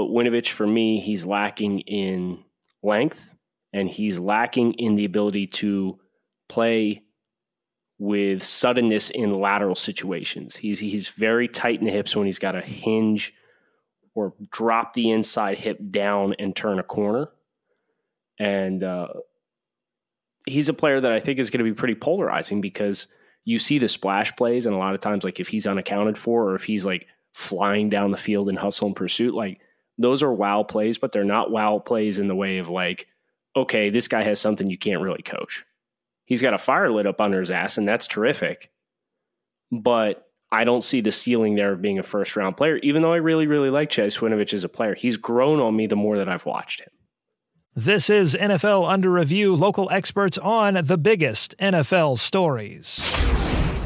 But 0.00 0.12
Winovich, 0.12 0.48
for 0.48 0.66
me, 0.66 0.98
he's 0.98 1.26
lacking 1.26 1.80
in 1.80 2.42
length 2.82 3.34
and 3.74 3.86
he's 3.86 4.18
lacking 4.18 4.72
in 4.78 4.94
the 4.94 5.04
ability 5.04 5.48
to 5.48 6.00
play 6.48 7.02
with 7.98 8.42
suddenness 8.42 9.10
in 9.10 9.38
lateral 9.38 9.74
situations. 9.74 10.56
He's 10.56 10.78
he's 10.78 11.08
very 11.08 11.48
tight 11.48 11.80
in 11.80 11.84
the 11.84 11.92
hips 11.92 12.16
when 12.16 12.24
he's 12.24 12.38
got 12.38 12.52
to 12.52 12.62
hinge 12.62 13.34
or 14.14 14.32
drop 14.50 14.94
the 14.94 15.10
inside 15.10 15.58
hip 15.58 15.78
down 15.90 16.34
and 16.38 16.56
turn 16.56 16.78
a 16.78 16.82
corner. 16.82 17.28
And 18.38 18.82
uh, 18.82 19.08
he's 20.46 20.70
a 20.70 20.74
player 20.74 20.98
that 20.98 21.12
I 21.12 21.20
think 21.20 21.38
is 21.38 21.50
going 21.50 21.62
to 21.62 21.70
be 21.70 21.76
pretty 21.76 21.94
polarizing 21.94 22.62
because 22.62 23.06
you 23.44 23.58
see 23.58 23.76
the 23.76 23.86
splash 23.86 24.34
plays, 24.34 24.64
and 24.64 24.74
a 24.74 24.78
lot 24.78 24.94
of 24.94 25.02
times, 25.02 25.24
like 25.24 25.40
if 25.40 25.48
he's 25.48 25.66
unaccounted 25.66 26.16
for 26.16 26.48
or 26.48 26.54
if 26.54 26.64
he's 26.64 26.86
like 26.86 27.06
flying 27.34 27.90
down 27.90 28.12
the 28.12 28.16
field 28.16 28.48
in 28.48 28.56
hustle 28.56 28.86
and 28.86 28.96
pursuit, 28.96 29.34
like 29.34 29.60
those 30.00 30.22
are 30.22 30.32
wow 30.32 30.62
plays, 30.62 30.98
but 30.98 31.12
they're 31.12 31.24
not 31.24 31.50
wow 31.50 31.78
plays 31.78 32.18
in 32.18 32.28
the 32.28 32.34
way 32.34 32.58
of 32.58 32.68
like, 32.68 33.06
okay, 33.54 33.90
this 33.90 34.08
guy 34.08 34.22
has 34.22 34.40
something 34.40 34.68
you 34.70 34.78
can't 34.78 35.02
really 35.02 35.22
coach 35.22 35.64
he's 36.30 36.40
got 36.40 36.54
a 36.54 36.58
fire 36.58 36.90
lit 36.90 37.06
up 37.06 37.20
under 37.20 37.40
his 37.40 37.50
ass, 37.50 37.76
and 37.76 37.86
that's 37.86 38.06
terrific. 38.06 38.70
but 39.70 40.26
I 40.52 40.64
don't 40.64 40.82
see 40.82 41.00
the 41.00 41.12
ceiling 41.12 41.54
there 41.54 41.72
of 41.72 41.82
being 41.82 42.00
a 42.00 42.02
first 42.02 42.34
round 42.34 42.56
player, 42.56 42.78
even 42.78 43.02
though 43.02 43.12
I 43.12 43.18
really, 43.18 43.46
really 43.46 43.70
like 43.70 43.90
Chase 43.90 44.18
Winovich 44.18 44.52
as 44.52 44.64
a 44.64 44.68
player. 44.68 44.96
He's 44.96 45.16
grown 45.16 45.60
on 45.60 45.76
me 45.76 45.86
the 45.86 45.94
more 45.94 46.18
that 46.18 46.28
I've 46.28 46.46
watched 46.46 46.80
him. 46.80 46.88
This 47.76 48.10
is 48.10 48.34
NFL 48.34 48.88
Under 48.90 49.10
Review, 49.10 49.54
local 49.54 49.88
experts 49.90 50.38
on 50.38 50.74
the 50.74 50.98
biggest 50.98 51.54
NFL 51.58 52.18
stories. 52.18 52.98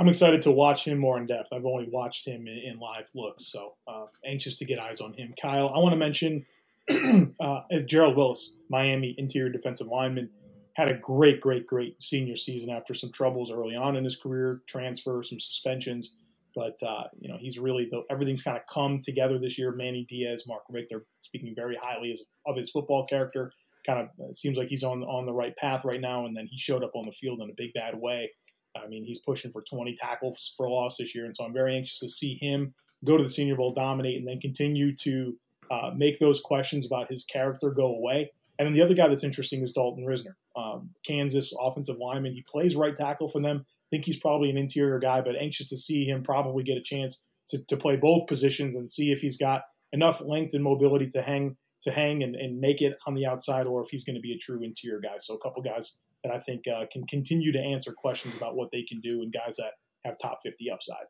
I'm 0.00 0.08
excited 0.08 0.40
to 0.42 0.50
watch 0.50 0.86
him 0.86 0.96
more 0.96 1.18
in 1.18 1.26
depth. 1.26 1.52
I've 1.52 1.66
only 1.66 1.86
watched 1.92 2.26
him 2.26 2.48
in, 2.48 2.56
in 2.56 2.78
live 2.78 3.10
looks, 3.14 3.44
so 3.44 3.74
uh, 3.86 4.06
anxious 4.24 4.56
to 4.56 4.64
get 4.64 4.78
eyes 4.78 5.02
on 5.02 5.12
him. 5.12 5.34
Kyle, 5.40 5.68
I 5.74 5.78
want 5.78 5.92
to 5.92 5.98
mention 5.98 6.46
uh, 7.40 7.60
Gerald 7.84 8.16
Willis, 8.16 8.56
Miami 8.70 9.14
interior 9.18 9.50
defensive 9.52 9.88
lineman, 9.88 10.30
had 10.72 10.90
a 10.90 10.94
great, 10.94 11.42
great, 11.42 11.66
great 11.66 12.02
senior 12.02 12.34
season 12.34 12.70
after 12.70 12.94
some 12.94 13.12
troubles 13.12 13.50
early 13.50 13.76
on 13.76 13.94
in 13.94 14.02
his 14.02 14.16
career, 14.16 14.62
transfer, 14.66 15.22
some 15.22 15.38
suspensions. 15.38 16.16
But 16.56 16.82
uh, 16.82 17.04
you 17.20 17.28
know 17.28 17.36
he's 17.38 17.58
really 17.58 17.86
the, 17.90 18.02
everything's 18.10 18.42
kind 18.42 18.56
of 18.56 18.62
come 18.72 19.02
together 19.02 19.38
this 19.38 19.58
year. 19.58 19.70
Manny 19.70 20.06
Diaz, 20.08 20.44
Mark 20.48 20.62
Richt, 20.70 20.88
they're 20.88 21.04
speaking 21.20 21.52
very 21.54 21.78
highly 21.80 22.16
of 22.46 22.56
his 22.56 22.70
football 22.70 23.04
character. 23.06 23.52
Kind 23.86 24.00
of 24.00 24.30
uh, 24.30 24.32
seems 24.32 24.56
like 24.56 24.68
he's 24.68 24.82
on 24.82 25.02
on 25.02 25.26
the 25.26 25.32
right 25.32 25.54
path 25.56 25.84
right 25.84 26.00
now. 26.00 26.24
And 26.24 26.34
then 26.34 26.46
he 26.50 26.56
showed 26.56 26.82
up 26.82 26.92
on 26.94 27.02
the 27.04 27.12
field 27.12 27.40
in 27.42 27.50
a 27.50 27.54
big 27.54 27.74
bad 27.74 27.94
way 27.94 28.30
I 28.76 28.86
mean, 28.86 29.04
he's 29.04 29.18
pushing 29.18 29.50
for 29.50 29.62
20 29.62 29.96
tackles 29.96 30.54
for 30.56 30.68
loss 30.68 30.96
this 30.96 31.14
year, 31.14 31.24
and 31.24 31.34
so 31.34 31.44
I'm 31.44 31.52
very 31.52 31.76
anxious 31.76 32.00
to 32.00 32.08
see 32.08 32.38
him 32.40 32.74
go 33.04 33.16
to 33.16 33.22
the 33.22 33.28
Senior 33.28 33.56
Bowl, 33.56 33.72
dominate, 33.74 34.18
and 34.18 34.28
then 34.28 34.40
continue 34.40 34.94
to 34.96 35.36
uh, 35.70 35.90
make 35.96 36.18
those 36.18 36.40
questions 36.40 36.86
about 36.86 37.10
his 37.10 37.24
character 37.24 37.70
go 37.70 37.86
away. 37.86 38.32
And 38.58 38.66
then 38.66 38.74
the 38.74 38.82
other 38.82 38.94
guy 38.94 39.08
that's 39.08 39.24
interesting 39.24 39.62
is 39.62 39.72
Dalton 39.72 40.04
Risner, 40.04 40.34
um, 40.54 40.90
Kansas 41.06 41.54
offensive 41.58 41.96
lineman. 41.96 42.34
He 42.34 42.42
plays 42.42 42.76
right 42.76 42.94
tackle 42.94 43.28
for 43.28 43.40
them. 43.40 43.64
I 43.66 43.88
think 43.90 44.04
he's 44.04 44.18
probably 44.18 44.50
an 44.50 44.58
interior 44.58 44.98
guy, 44.98 45.22
but 45.22 45.34
anxious 45.34 45.70
to 45.70 45.78
see 45.78 46.04
him 46.04 46.22
probably 46.22 46.62
get 46.62 46.76
a 46.76 46.82
chance 46.82 47.24
to, 47.48 47.64
to 47.66 47.76
play 47.76 47.96
both 47.96 48.26
positions 48.26 48.76
and 48.76 48.90
see 48.90 49.12
if 49.12 49.20
he's 49.20 49.38
got 49.38 49.62
enough 49.92 50.20
length 50.20 50.54
and 50.54 50.62
mobility 50.62 51.08
to 51.10 51.22
hang 51.22 51.56
to 51.82 51.90
hang 51.90 52.22
and, 52.22 52.36
and 52.36 52.60
make 52.60 52.82
it 52.82 52.98
on 53.06 53.14
the 53.14 53.24
outside, 53.24 53.66
or 53.66 53.80
if 53.80 53.88
he's 53.88 54.04
going 54.04 54.14
to 54.14 54.20
be 54.20 54.34
a 54.34 54.38
true 54.38 54.62
interior 54.62 55.00
guy. 55.00 55.16
So 55.18 55.34
a 55.34 55.38
couple 55.38 55.62
guys 55.62 55.98
that 56.24 56.32
I 56.32 56.38
think 56.38 56.64
uh, 56.68 56.84
can 56.92 57.06
continue 57.06 57.52
to 57.52 57.58
answer 57.58 57.92
questions 57.92 58.36
about 58.36 58.56
what 58.56 58.70
they 58.70 58.82
can 58.82 59.00
do 59.00 59.22
and 59.22 59.32
guys 59.32 59.56
that 59.56 59.72
have 60.04 60.16
top 60.18 60.40
50 60.44 60.70
upside. 60.70 61.06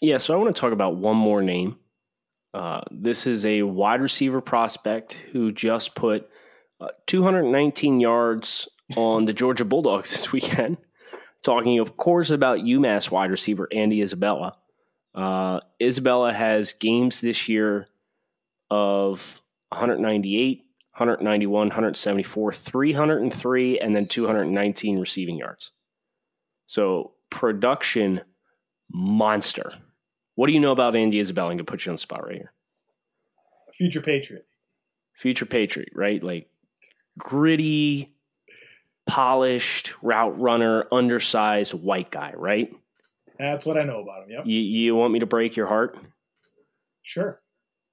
Yeah, 0.00 0.18
so 0.18 0.34
I 0.34 0.36
want 0.36 0.54
to 0.54 0.60
talk 0.60 0.72
about 0.72 0.96
one 0.96 1.16
more 1.16 1.42
name. 1.42 1.76
Uh, 2.54 2.80
this 2.90 3.26
is 3.26 3.44
a 3.44 3.62
wide 3.62 4.00
receiver 4.00 4.40
prospect 4.40 5.16
who 5.32 5.52
just 5.52 5.94
put 5.94 6.28
uh, 6.80 6.88
219 7.06 8.00
yards 8.00 8.68
on 8.96 9.24
the 9.24 9.32
Georgia 9.32 9.64
Bulldogs 9.64 10.10
this 10.10 10.32
weekend. 10.32 10.78
Talking, 11.42 11.78
of 11.78 11.96
course, 11.96 12.30
about 12.30 12.60
UMass 12.60 13.10
wide 13.10 13.30
receiver 13.30 13.68
Andy 13.72 14.02
Isabella. 14.02 14.56
Uh, 15.14 15.60
Isabella 15.80 16.32
has 16.32 16.72
games 16.72 17.20
this 17.20 17.48
year 17.48 17.86
of 18.70 19.40
198, 19.70 20.64
191, 20.98 21.68
174, 21.68 22.52
303, 22.52 23.78
and 23.78 23.94
then 23.94 24.06
219 24.06 24.98
receiving 24.98 25.36
yards. 25.36 25.70
So 26.66 27.12
production 27.30 28.22
monster. 28.90 29.74
What 30.34 30.48
do 30.48 30.52
you 30.52 30.60
know 30.60 30.72
about 30.72 30.96
Andy 30.96 31.20
Isabella? 31.20 31.50
I'm 31.50 31.56
going 31.56 31.64
to 31.66 31.70
put 31.70 31.86
you 31.86 31.90
on 31.90 31.94
the 31.94 31.98
spot 31.98 32.24
right 32.24 32.36
here. 32.36 32.52
Future 33.74 34.00
Patriot. 34.00 34.44
Future 35.14 35.46
Patriot, 35.46 35.90
right? 35.94 36.22
Like 36.22 36.48
gritty, 37.16 38.12
polished 39.06 39.92
route 40.02 40.38
runner, 40.40 40.86
undersized 40.92 41.74
white 41.74 42.10
guy, 42.10 42.32
right? 42.36 42.72
That's 43.38 43.64
what 43.64 43.78
I 43.78 43.84
know 43.84 44.00
about 44.00 44.24
him. 44.24 44.30
Yep. 44.30 44.46
You, 44.46 44.58
you 44.58 44.96
want 44.96 45.12
me 45.12 45.20
to 45.20 45.26
break 45.26 45.54
your 45.54 45.66
heart? 45.66 45.96
Sure. 47.02 47.40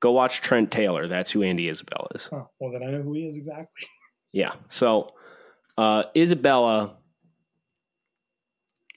Go 0.06 0.12
watch 0.12 0.42
Trent 0.42 0.70
Taylor. 0.70 1.08
That's 1.08 1.32
who 1.32 1.42
Andy 1.42 1.68
Isabella 1.68 2.08
is. 2.14 2.26
Huh. 2.26 2.44
Well, 2.60 2.72
then 2.72 2.84
I 2.88 2.92
know 2.92 3.02
who 3.02 3.14
he 3.14 3.22
is 3.22 3.38
exactly. 3.38 3.88
Yeah. 4.32 4.52
So 4.70 5.10
uh, 5.80 6.04
Isabella, 6.16 6.98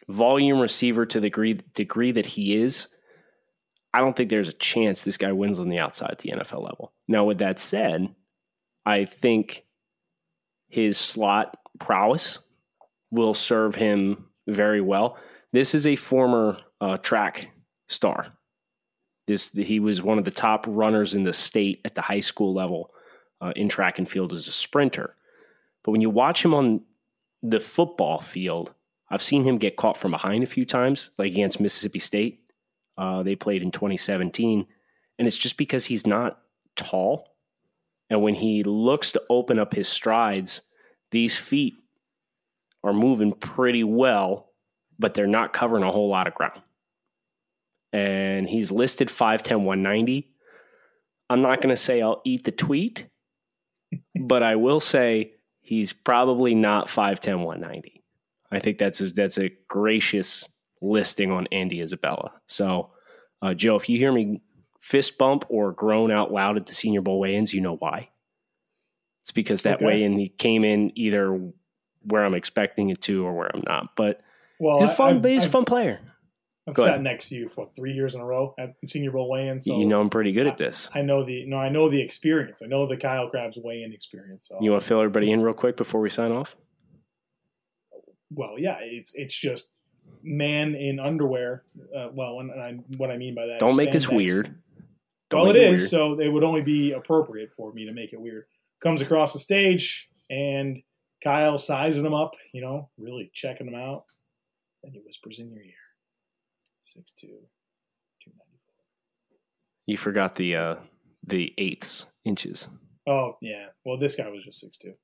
volume 0.07 0.61
receiver 0.61 1.07
to 1.07 1.19
the 1.19 1.29
degree, 1.29 1.61
degree 1.73 2.13
that 2.13 2.27
he 2.27 2.57
is, 2.57 2.89
I 3.95 4.01
don't 4.01 4.17
think 4.17 4.29
there's 4.29 4.51
a 4.51 4.53
chance 4.53 5.01
this 5.01 5.17
guy 5.17 5.33
wins 5.33 5.59
on 5.59 5.71
the 5.71 5.79
outside 5.79 6.11
at 6.11 6.19
the 6.19 6.33
NFL 6.33 6.63
level. 6.63 6.93
Now, 7.07 7.25
with 7.25 7.39
that 7.39 7.59
said, 7.59 8.15
I 8.85 9.07
think 9.07 9.65
his 10.69 10.99
slot 10.99 11.57
prowess 11.79 12.39
will 13.11 13.33
serve 13.33 13.77
him 13.77 14.27
very 14.47 14.83
well. 14.83 15.19
This 15.55 15.75
is 15.75 15.87
a 15.87 15.97
former 15.97 16.59
uh, 16.83 16.99
track 16.99 17.49
star. 17.87 18.35
This 19.29 19.53
he 19.53 19.79
was 19.79 20.01
one 20.01 20.17
of 20.17 20.25
the 20.25 20.31
top 20.31 20.65
runners 20.67 21.15
in 21.15 21.25
the 21.25 21.35
state 21.35 21.83
at 21.85 21.95
the 21.95 22.01
high 22.01 22.21
school 22.21 22.55
level 22.55 22.91
uh, 23.43 23.53
in 23.55 23.69
track 23.69 23.99
and 23.99 24.09
field 24.09 24.33
as 24.33 24.49
a 24.49 24.53
sprinter. 24.53 25.15
But 25.85 25.93
when 25.93 26.01
you 26.01 26.09
watch 26.09 26.43
him 26.43 26.55
on 26.55 26.81
the 27.43 27.61
football 27.61 28.21
field, 28.21 28.73
I've 29.11 29.23
seen 29.23 29.45
him 29.45 29.59
get 29.59 29.77
caught 29.77 29.99
from 29.99 30.13
behind 30.13 30.43
a 30.43 30.47
few 30.47 30.65
times, 30.65 31.11
like 31.19 31.31
against 31.31 31.61
Mississippi 31.61 31.99
State. 31.99 32.41
Uh, 32.97 33.23
they 33.23 33.37
played 33.37 33.63
in 33.63 33.71
2017, 33.71 34.67
and 35.19 35.29
it's 35.29 35.37
just 35.37 35.59
because 35.59 35.85
he's 35.85 36.07
not 36.07 36.41
tall. 36.75 37.37
And 38.09 38.23
when 38.23 38.35
he 38.35 38.63
looks 38.65 39.13
to 39.13 39.23
open 39.29 39.59
up 39.59 39.75
his 39.75 39.89
strides, 39.89 40.63
these 41.11 41.37
feet 41.37 41.75
are 42.83 42.95
moving 42.95 43.33
pretty 43.33 43.85
well, 43.85 44.53
but 44.99 45.13
they're 45.13 45.27
not 45.27 45.53
covering 45.53 45.83
a 45.83 45.93
whole 45.93 46.09
lot 46.09 46.27
of 46.27 46.35
ground 46.35 46.63
and 47.93 48.49
he's 48.49 48.71
listed 48.71 49.09
5'10, 49.09 49.61
190. 49.61 50.31
I'm 51.31 51.41
not 51.41 51.61
going 51.61 51.75
to 51.75 51.77
say 51.77 52.01
I'll 52.01 52.23
eat 52.25 52.45
the 52.45 52.53
tweet, 52.53 53.07
but 54.19 54.43
I 54.43 54.57
will 54.57 54.81
say 54.81 55.33
he's 55.61 55.93
probably 55.93 56.55
not 56.55 56.89
5'10, 56.89 57.45
190. 57.45 58.03
I 58.51 58.59
think 58.61 58.79
that's 58.79 59.01
a, 59.01 59.11
that's 59.11 59.39
a 59.39 59.51
gracious 59.69 60.49
listing 60.81 61.31
on 61.31 61.47
Andy 61.53 61.81
Isabella. 61.81 62.33
So, 62.47 62.91
uh, 63.43 63.55
Joe, 63.55 63.77
if 63.77 63.89
you 63.89 63.99
hear 63.99 64.13
me 64.13 64.41
fist 64.81 65.19
bump 65.19 65.45
or 65.49 65.73
groan 65.73 66.11
out 66.11 66.33
loud 66.33 66.57
at 66.57 66.67
the 66.67 66.75
Senior 66.75 67.03
Bowl 67.03 67.21
weigh-ins, 67.21 67.53
you 67.53 67.61
know 67.61 67.77
why. 67.77 68.09
It's 69.23 69.33
because 69.33 69.63
that 69.63 69.77
okay. 69.77 69.85
weigh-in 69.85 70.19
he 70.19 70.31
came 70.31 70.65
in 70.65 70.93
either 70.97 71.53
where 72.03 72.25
I'm 72.25 72.35
expecting 72.35 72.89
it 72.91 73.03
to 73.03 73.27
or 73.27 73.35
where 73.35 73.51
I'm 73.55 73.63
not. 73.67 73.95
But 73.97 74.23
well, 74.59 74.81
he's 74.81 74.91
a 74.91 74.95
fun, 74.95 75.25
I, 75.25 75.29
he's 75.29 75.45
a 75.45 75.51
fun 75.51 75.67
player. 75.67 76.01
I've 76.69 76.75
Go 76.75 76.85
sat 76.85 76.91
ahead. 76.91 77.03
next 77.03 77.31
to 77.31 77.35
you 77.35 77.49
for 77.49 77.71
three 77.75 77.93
years 77.93 78.15
in 78.15 78.21
a 78.21 78.25
row 78.25 78.55
at 78.59 78.77
Senior 78.87 79.13
Bowl 79.13 79.31
weigh-in. 79.31 79.59
So 79.59 79.79
you 79.79 79.87
know 79.87 80.01
I'm 80.01 80.11
pretty 80.11 80.33
good 80.33 80.47
at 80.47 80.59
this. 80.59 80.91
I, 80.95 80.99
I 80.99 81.03
know 81.03 81.25
the 81.25 81.47
no, 81.47 81.57
I 81.57 81.71
know 81.71 81.89
the 81.89 82.01
experience. 82.01 82.61
I 82.63 82.67
know 82.67 82.87
the 82.87 82.97
Kyle 82.97 83.29
Crabbs 83.31 83.57
weigh-in 83.57 83.93
experience. 83.93 84.49
So. 84.49 84.59
You 84.61 84.73
want 84.73 84.83
to 84.83 84.89
fill 84.89 84.99
everybody 84.99 85.31
in 85.33 85.43
real 85.43 85.55
quick 85.55 85.77
before 85.79 86.03
we 86.03 86.11
sign 86.11 86.31
off? 86.31 86.57
Well, 88.31 88.59
yeah, 88.59 88.77
it's 88.81 89.15
it's 89.15 89.35
just 89.35 89.73
man 90.23 90.75
in 90.75 91.01
underwear. 91.01 91.65
Uh, 91.97 92.09
well, 92.13 92.41
and 92.41 92.51
I, 92.51 92.73
what 92.99 93.11
I 93.11 93.17
mean 93.17 93.35
by 93.35 93.47
that. 93.47 93.61
Don't 93.61 93.77
make 93.77 93.91
this 93.91 94.09
weird. 94.09 94.55
Don't 95.31 95.41
well, 95.41 95.51
it 95.51 95.57
is. 95.57 95.81
Weird. 95.81 95.91
So 95.91 96.21
it 96.21 96.29
would 96.29 96.45
only 96.45 96.63
be 96.63 96.93
appropriate 96.93 97.51
for 97.57 97.73
me 97.73 97.87
to 97.87 97.93
make 97.93 98.13
it 98.13 98.21
weird. 98.21 98.45
Comes 98.83 99.01
across 99.01 99.33
the 99.33 99.39
stage 99.39 100.09
and 100.29 100.83
Kyle 101.25 101.57
sizing 101.57 102.05
him 102.05 102.15
up. 102.15 102.35
You 102.53 102.61
know, 102.61 102.91
really 102.99 103.31
checking 103.33 103.67
him 103.67 103.75
out. 103.75 104.05
Then 104.83 104.93
he 104.93 105.01
whispers 105.01 105.39
in 105.39 105.51
your 105.51 105.63
ear 105.63 105.73
6'2", 106.97 107.21
294. 107.23 107.39
You 109.87 109.97
forgot 109.97 110.35
the 110.35 110.57
uh, 110.57 110.75
the 111.27 111.53
eighths 111.59 112.07
inches. 112.25 112.69
Oh 113.07 113.37
yeah. 113.41 113.67
Well, 113.85 113.99
this 113.99 114.17
guy 114.17 114.29
was 114.29 114.45
just 114.45 114.61
six 114.61 114.79
two. 114.79 114.95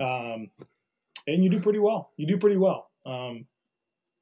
Um, 0.00 0.50
and 1.26 1.42
you 1.42 1.48
do 1.50 1.60
pretty 1.60 1.78
well. 1.78 2.10
You 2.16 2.26
do 2.26 2.36
pretty 2.38 2.56
well. 2.58 2.90
Um, 3.06 3.46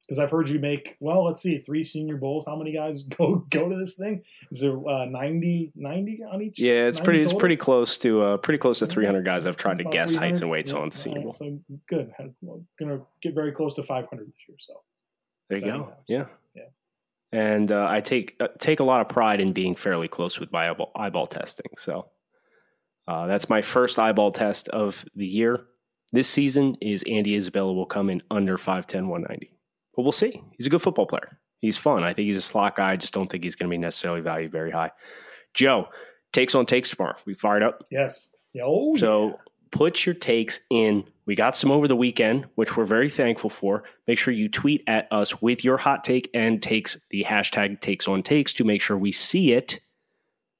because 0.07 0.17
I've 0.19 0.31
heard 0.31 0.49
you 0.49 0.59
make 0.59 0.97
well. 0.99 1.23
Let's 1.25 1.41
see, 1.41 1.59
three 1.59 1.83
Senior 1.83 2.17
Bowls. 2.17 2.43
How 2.45 2.55
many 2.57 2.73
guys 2.73 3.03
go 3.17 3.45
go 3.49 3.69
to 3.69 3.75
this 3.77 3.95
thing? 3.95 4.23
Is 4.51 4.59
there 4.59 4.77
uh, 4.89 5.05
90, 5.05 5.71
90 5.75 6.23
on 6.29 6.41
each? 6.41 6.59
Yeah, 6.59 6.87
it's 6.87 6.97
90 6.99 7.05
pretty. 7.05 7.23
It's 7.23 7.33
pretty 7.33 7.55
close 7.57 7.97
to 7.99 8.21
uh, 8.21 8.37
pretty 8.37 8.57
close 8.57 8.79
to 8.79 8.87
300 8.87 9.23
guys. 9.23 9.45
I've 9.45 9.55
tried 9.57 9.77
to 9.77 9.85
guess 9.85 10.15
heights 10.15 10.41
and 10.41 10.49
weights 10.49 10.71
Yeah, 10.71 10.79
on 10.79 10.89
the 10.89 10.97
Senior 10.97 11.19
all 11.19 11.23
Bowl. 11.23 11.31
So 11.33 11.59
good. 11.87 12.11
Well, 12.41 12.63
gonna 12.79 13.01
get 13.21 13.33
very 13.35 13.51
close 13.53 13.73
to 13.75 13.83
five 13.83 14.07
hundred 14.09 14.27
this 14.27 14.35
year. 14.49 14.57
So 14.59 14.73
There 15.49 15.59
you 15.59 15.65
exciting 15.65 15.81
go. 15.81 15.89
times. 15.89 16.03
Yeah. 16.07 16.25
And 17.31 17.71
uh, 17.71 17.87
I 17.89 18.01
take 18.01 18.35
uh, 18.39 18.47
take 18.59 18.79
a 18.79 18.83
lot 18.83 19.01
of 19.01 19.07
pride 19.09 19.39
in 19.39 19.53
being 19.53 19.75
fairly 19.75 20.07
close 20.07 20.39
with 20.39 20.51
my 20.51 20.69
eyeball, 20.69 20.91
eyeball 20.95 21.27
testing. 21.27 21.71
So 21.77 22.07
uh, 23.07 23.27
that's 23.27 23.49
my 23.49 23.61
first 23.61 23.99
eyeball 23.99 24.31
test 24.31 24.67
of 24.69 25.05
the 25.15 25.25
year. 25.25 25.61
This 26.11 26.27
season 26.27 26.73
is 26.81 27.03
Andy 27.09 27.35
Isabella 27.35 27.71
will 27.71 27.85
come 27.85 28.09
in 28.09 28.21
under 28.29 28.57
5'10", 28.57 29.07
190. 29.07 29.49
But 29.95 30.01
we'll 30.03 30.11
see. 30.11 30.41
He's 30.57 30.67
a 30.67 30.69
good 30.69 30.81
football 30.81 31.05
player. 31.05 31.39
He's 31.59 31.77
fun. 31.77 32.03
I 32.03 32.13
think 32.13 32.25
he's 32.25 32.37
a 32.37 32.41
slot 32.41 32.75
guy. 32.75 32.91
I 32.91 32.95
just 32.97 33.13
don't 33.13 33.31
think 33.31 33.43
he's 33.43 33.55
going 33.55 33.69
to 33.69 33.73
be 33.73 33.77
necessarily 33.77 34.19
valued 34.21 34.51
very 34.51 34.71
high. 34.71 34.91
Joe, 35.53 35.87
takes 36.33 36.53
on 36.55 36.65
takes 36.65 36.89
tomorrow. 36.89 37.15
We 37.25 37.33
fired 37.33 37.63
up. 37.63 37.81
yes. 37.91 38.31
Oh, 38.61 38.97
So 38.97 39.27
yeah. 39.29 39.33
Put 39.71 40.05
your 40.05 40.15
takes 40.15 40.59
in. 40.69 41.05
We 41.25 41.35
got 41.35 41.55
some 41.55 41.71
over 41.71 41.87
the 41.87 41.95
weekend, 41.95 42.45
which 42.55 42.75
we're 42.75 42.85
very 42.85 43.09
thankful 43.09 43.49
for. 43.49 43.83
Make 44.07 44.19
sure 44.19 44.33
you 44.33 44.49
tweet 44.49 44.83
at 44.87 45.07
us 45.11 45.41
with 45.41 45.63
your 45.63 45.77
hot 45.77 46.03
take 46.03 46.29
and 46.33 46.61
takes 46.61 46.97
the 47.09 47.23
hashtag 47.23 47.79
takes 47.79 48.07
on 48.07 48.21
takes 48.21 48.53
to 48.53 48.63
make 48.63 48.81
sure 48.81 48.97
we 48.97 49.11
see 49.11 49.53
it 49.53 49.79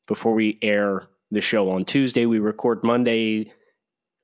before 0.07 0.33
we 0.33 0.57
air 0.61 1.07
the 1.29 1.41
show 1.41 1.71
on 1.71 1.83
Tuesday. 1.83 2.25
We 2.25 2.39
record 2.39 2.83
Monday 2.83 3.51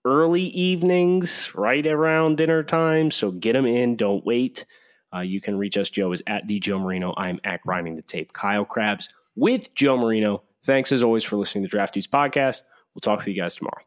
early 0.06 0.44
evenings, 0.44 1.54
right 1.54 1.86
around 1.86 2.38
dinner 2.38 2.64
time. 2.64 3.12
So 3.12 3.32
get 3.32 3.54
them 3.54 3.66
in. 3.66 3.98
Don't 3.98 4.26
wait. 4.26 4.66
Uh, 5.14 5.20
you 5.20 5.42
can 5.42 5.58
reach 5.58 5.78
us. 5.78 5.90
Joe 5.90 6.12
is 6.12 6.24
at 6.28 6.48
the 6.48 6.60
Joe 6.60 6.80
Marino. 6.80 7.14
I'm 7.18 7.40
at 7.44 7.62
grinding 7.62 7.96
the 7.96 8.02
tape. 8.02 8.34
Kyle 8.34 8.66
Crabbs 8.66 9.10
with 9.36 9.74
Joe 9.74 9.98
Marino. 9.98 10.44
Thanks 10.64 10.92
as 10.92 11.04
always 11.04 11.24
for 11.24 11.38
listening 11.38 11.64
to 11.64 11.70
Draft 11.70 11.94
Dudes 11.94 12.08
podcast. 12.08 12.62
We'll 12.94 13.02
talk 13.02 13.24
to 13.24 13.32
you 13.32 13.40
guys 13.42 13.56
tomorrow. 13.56 13.87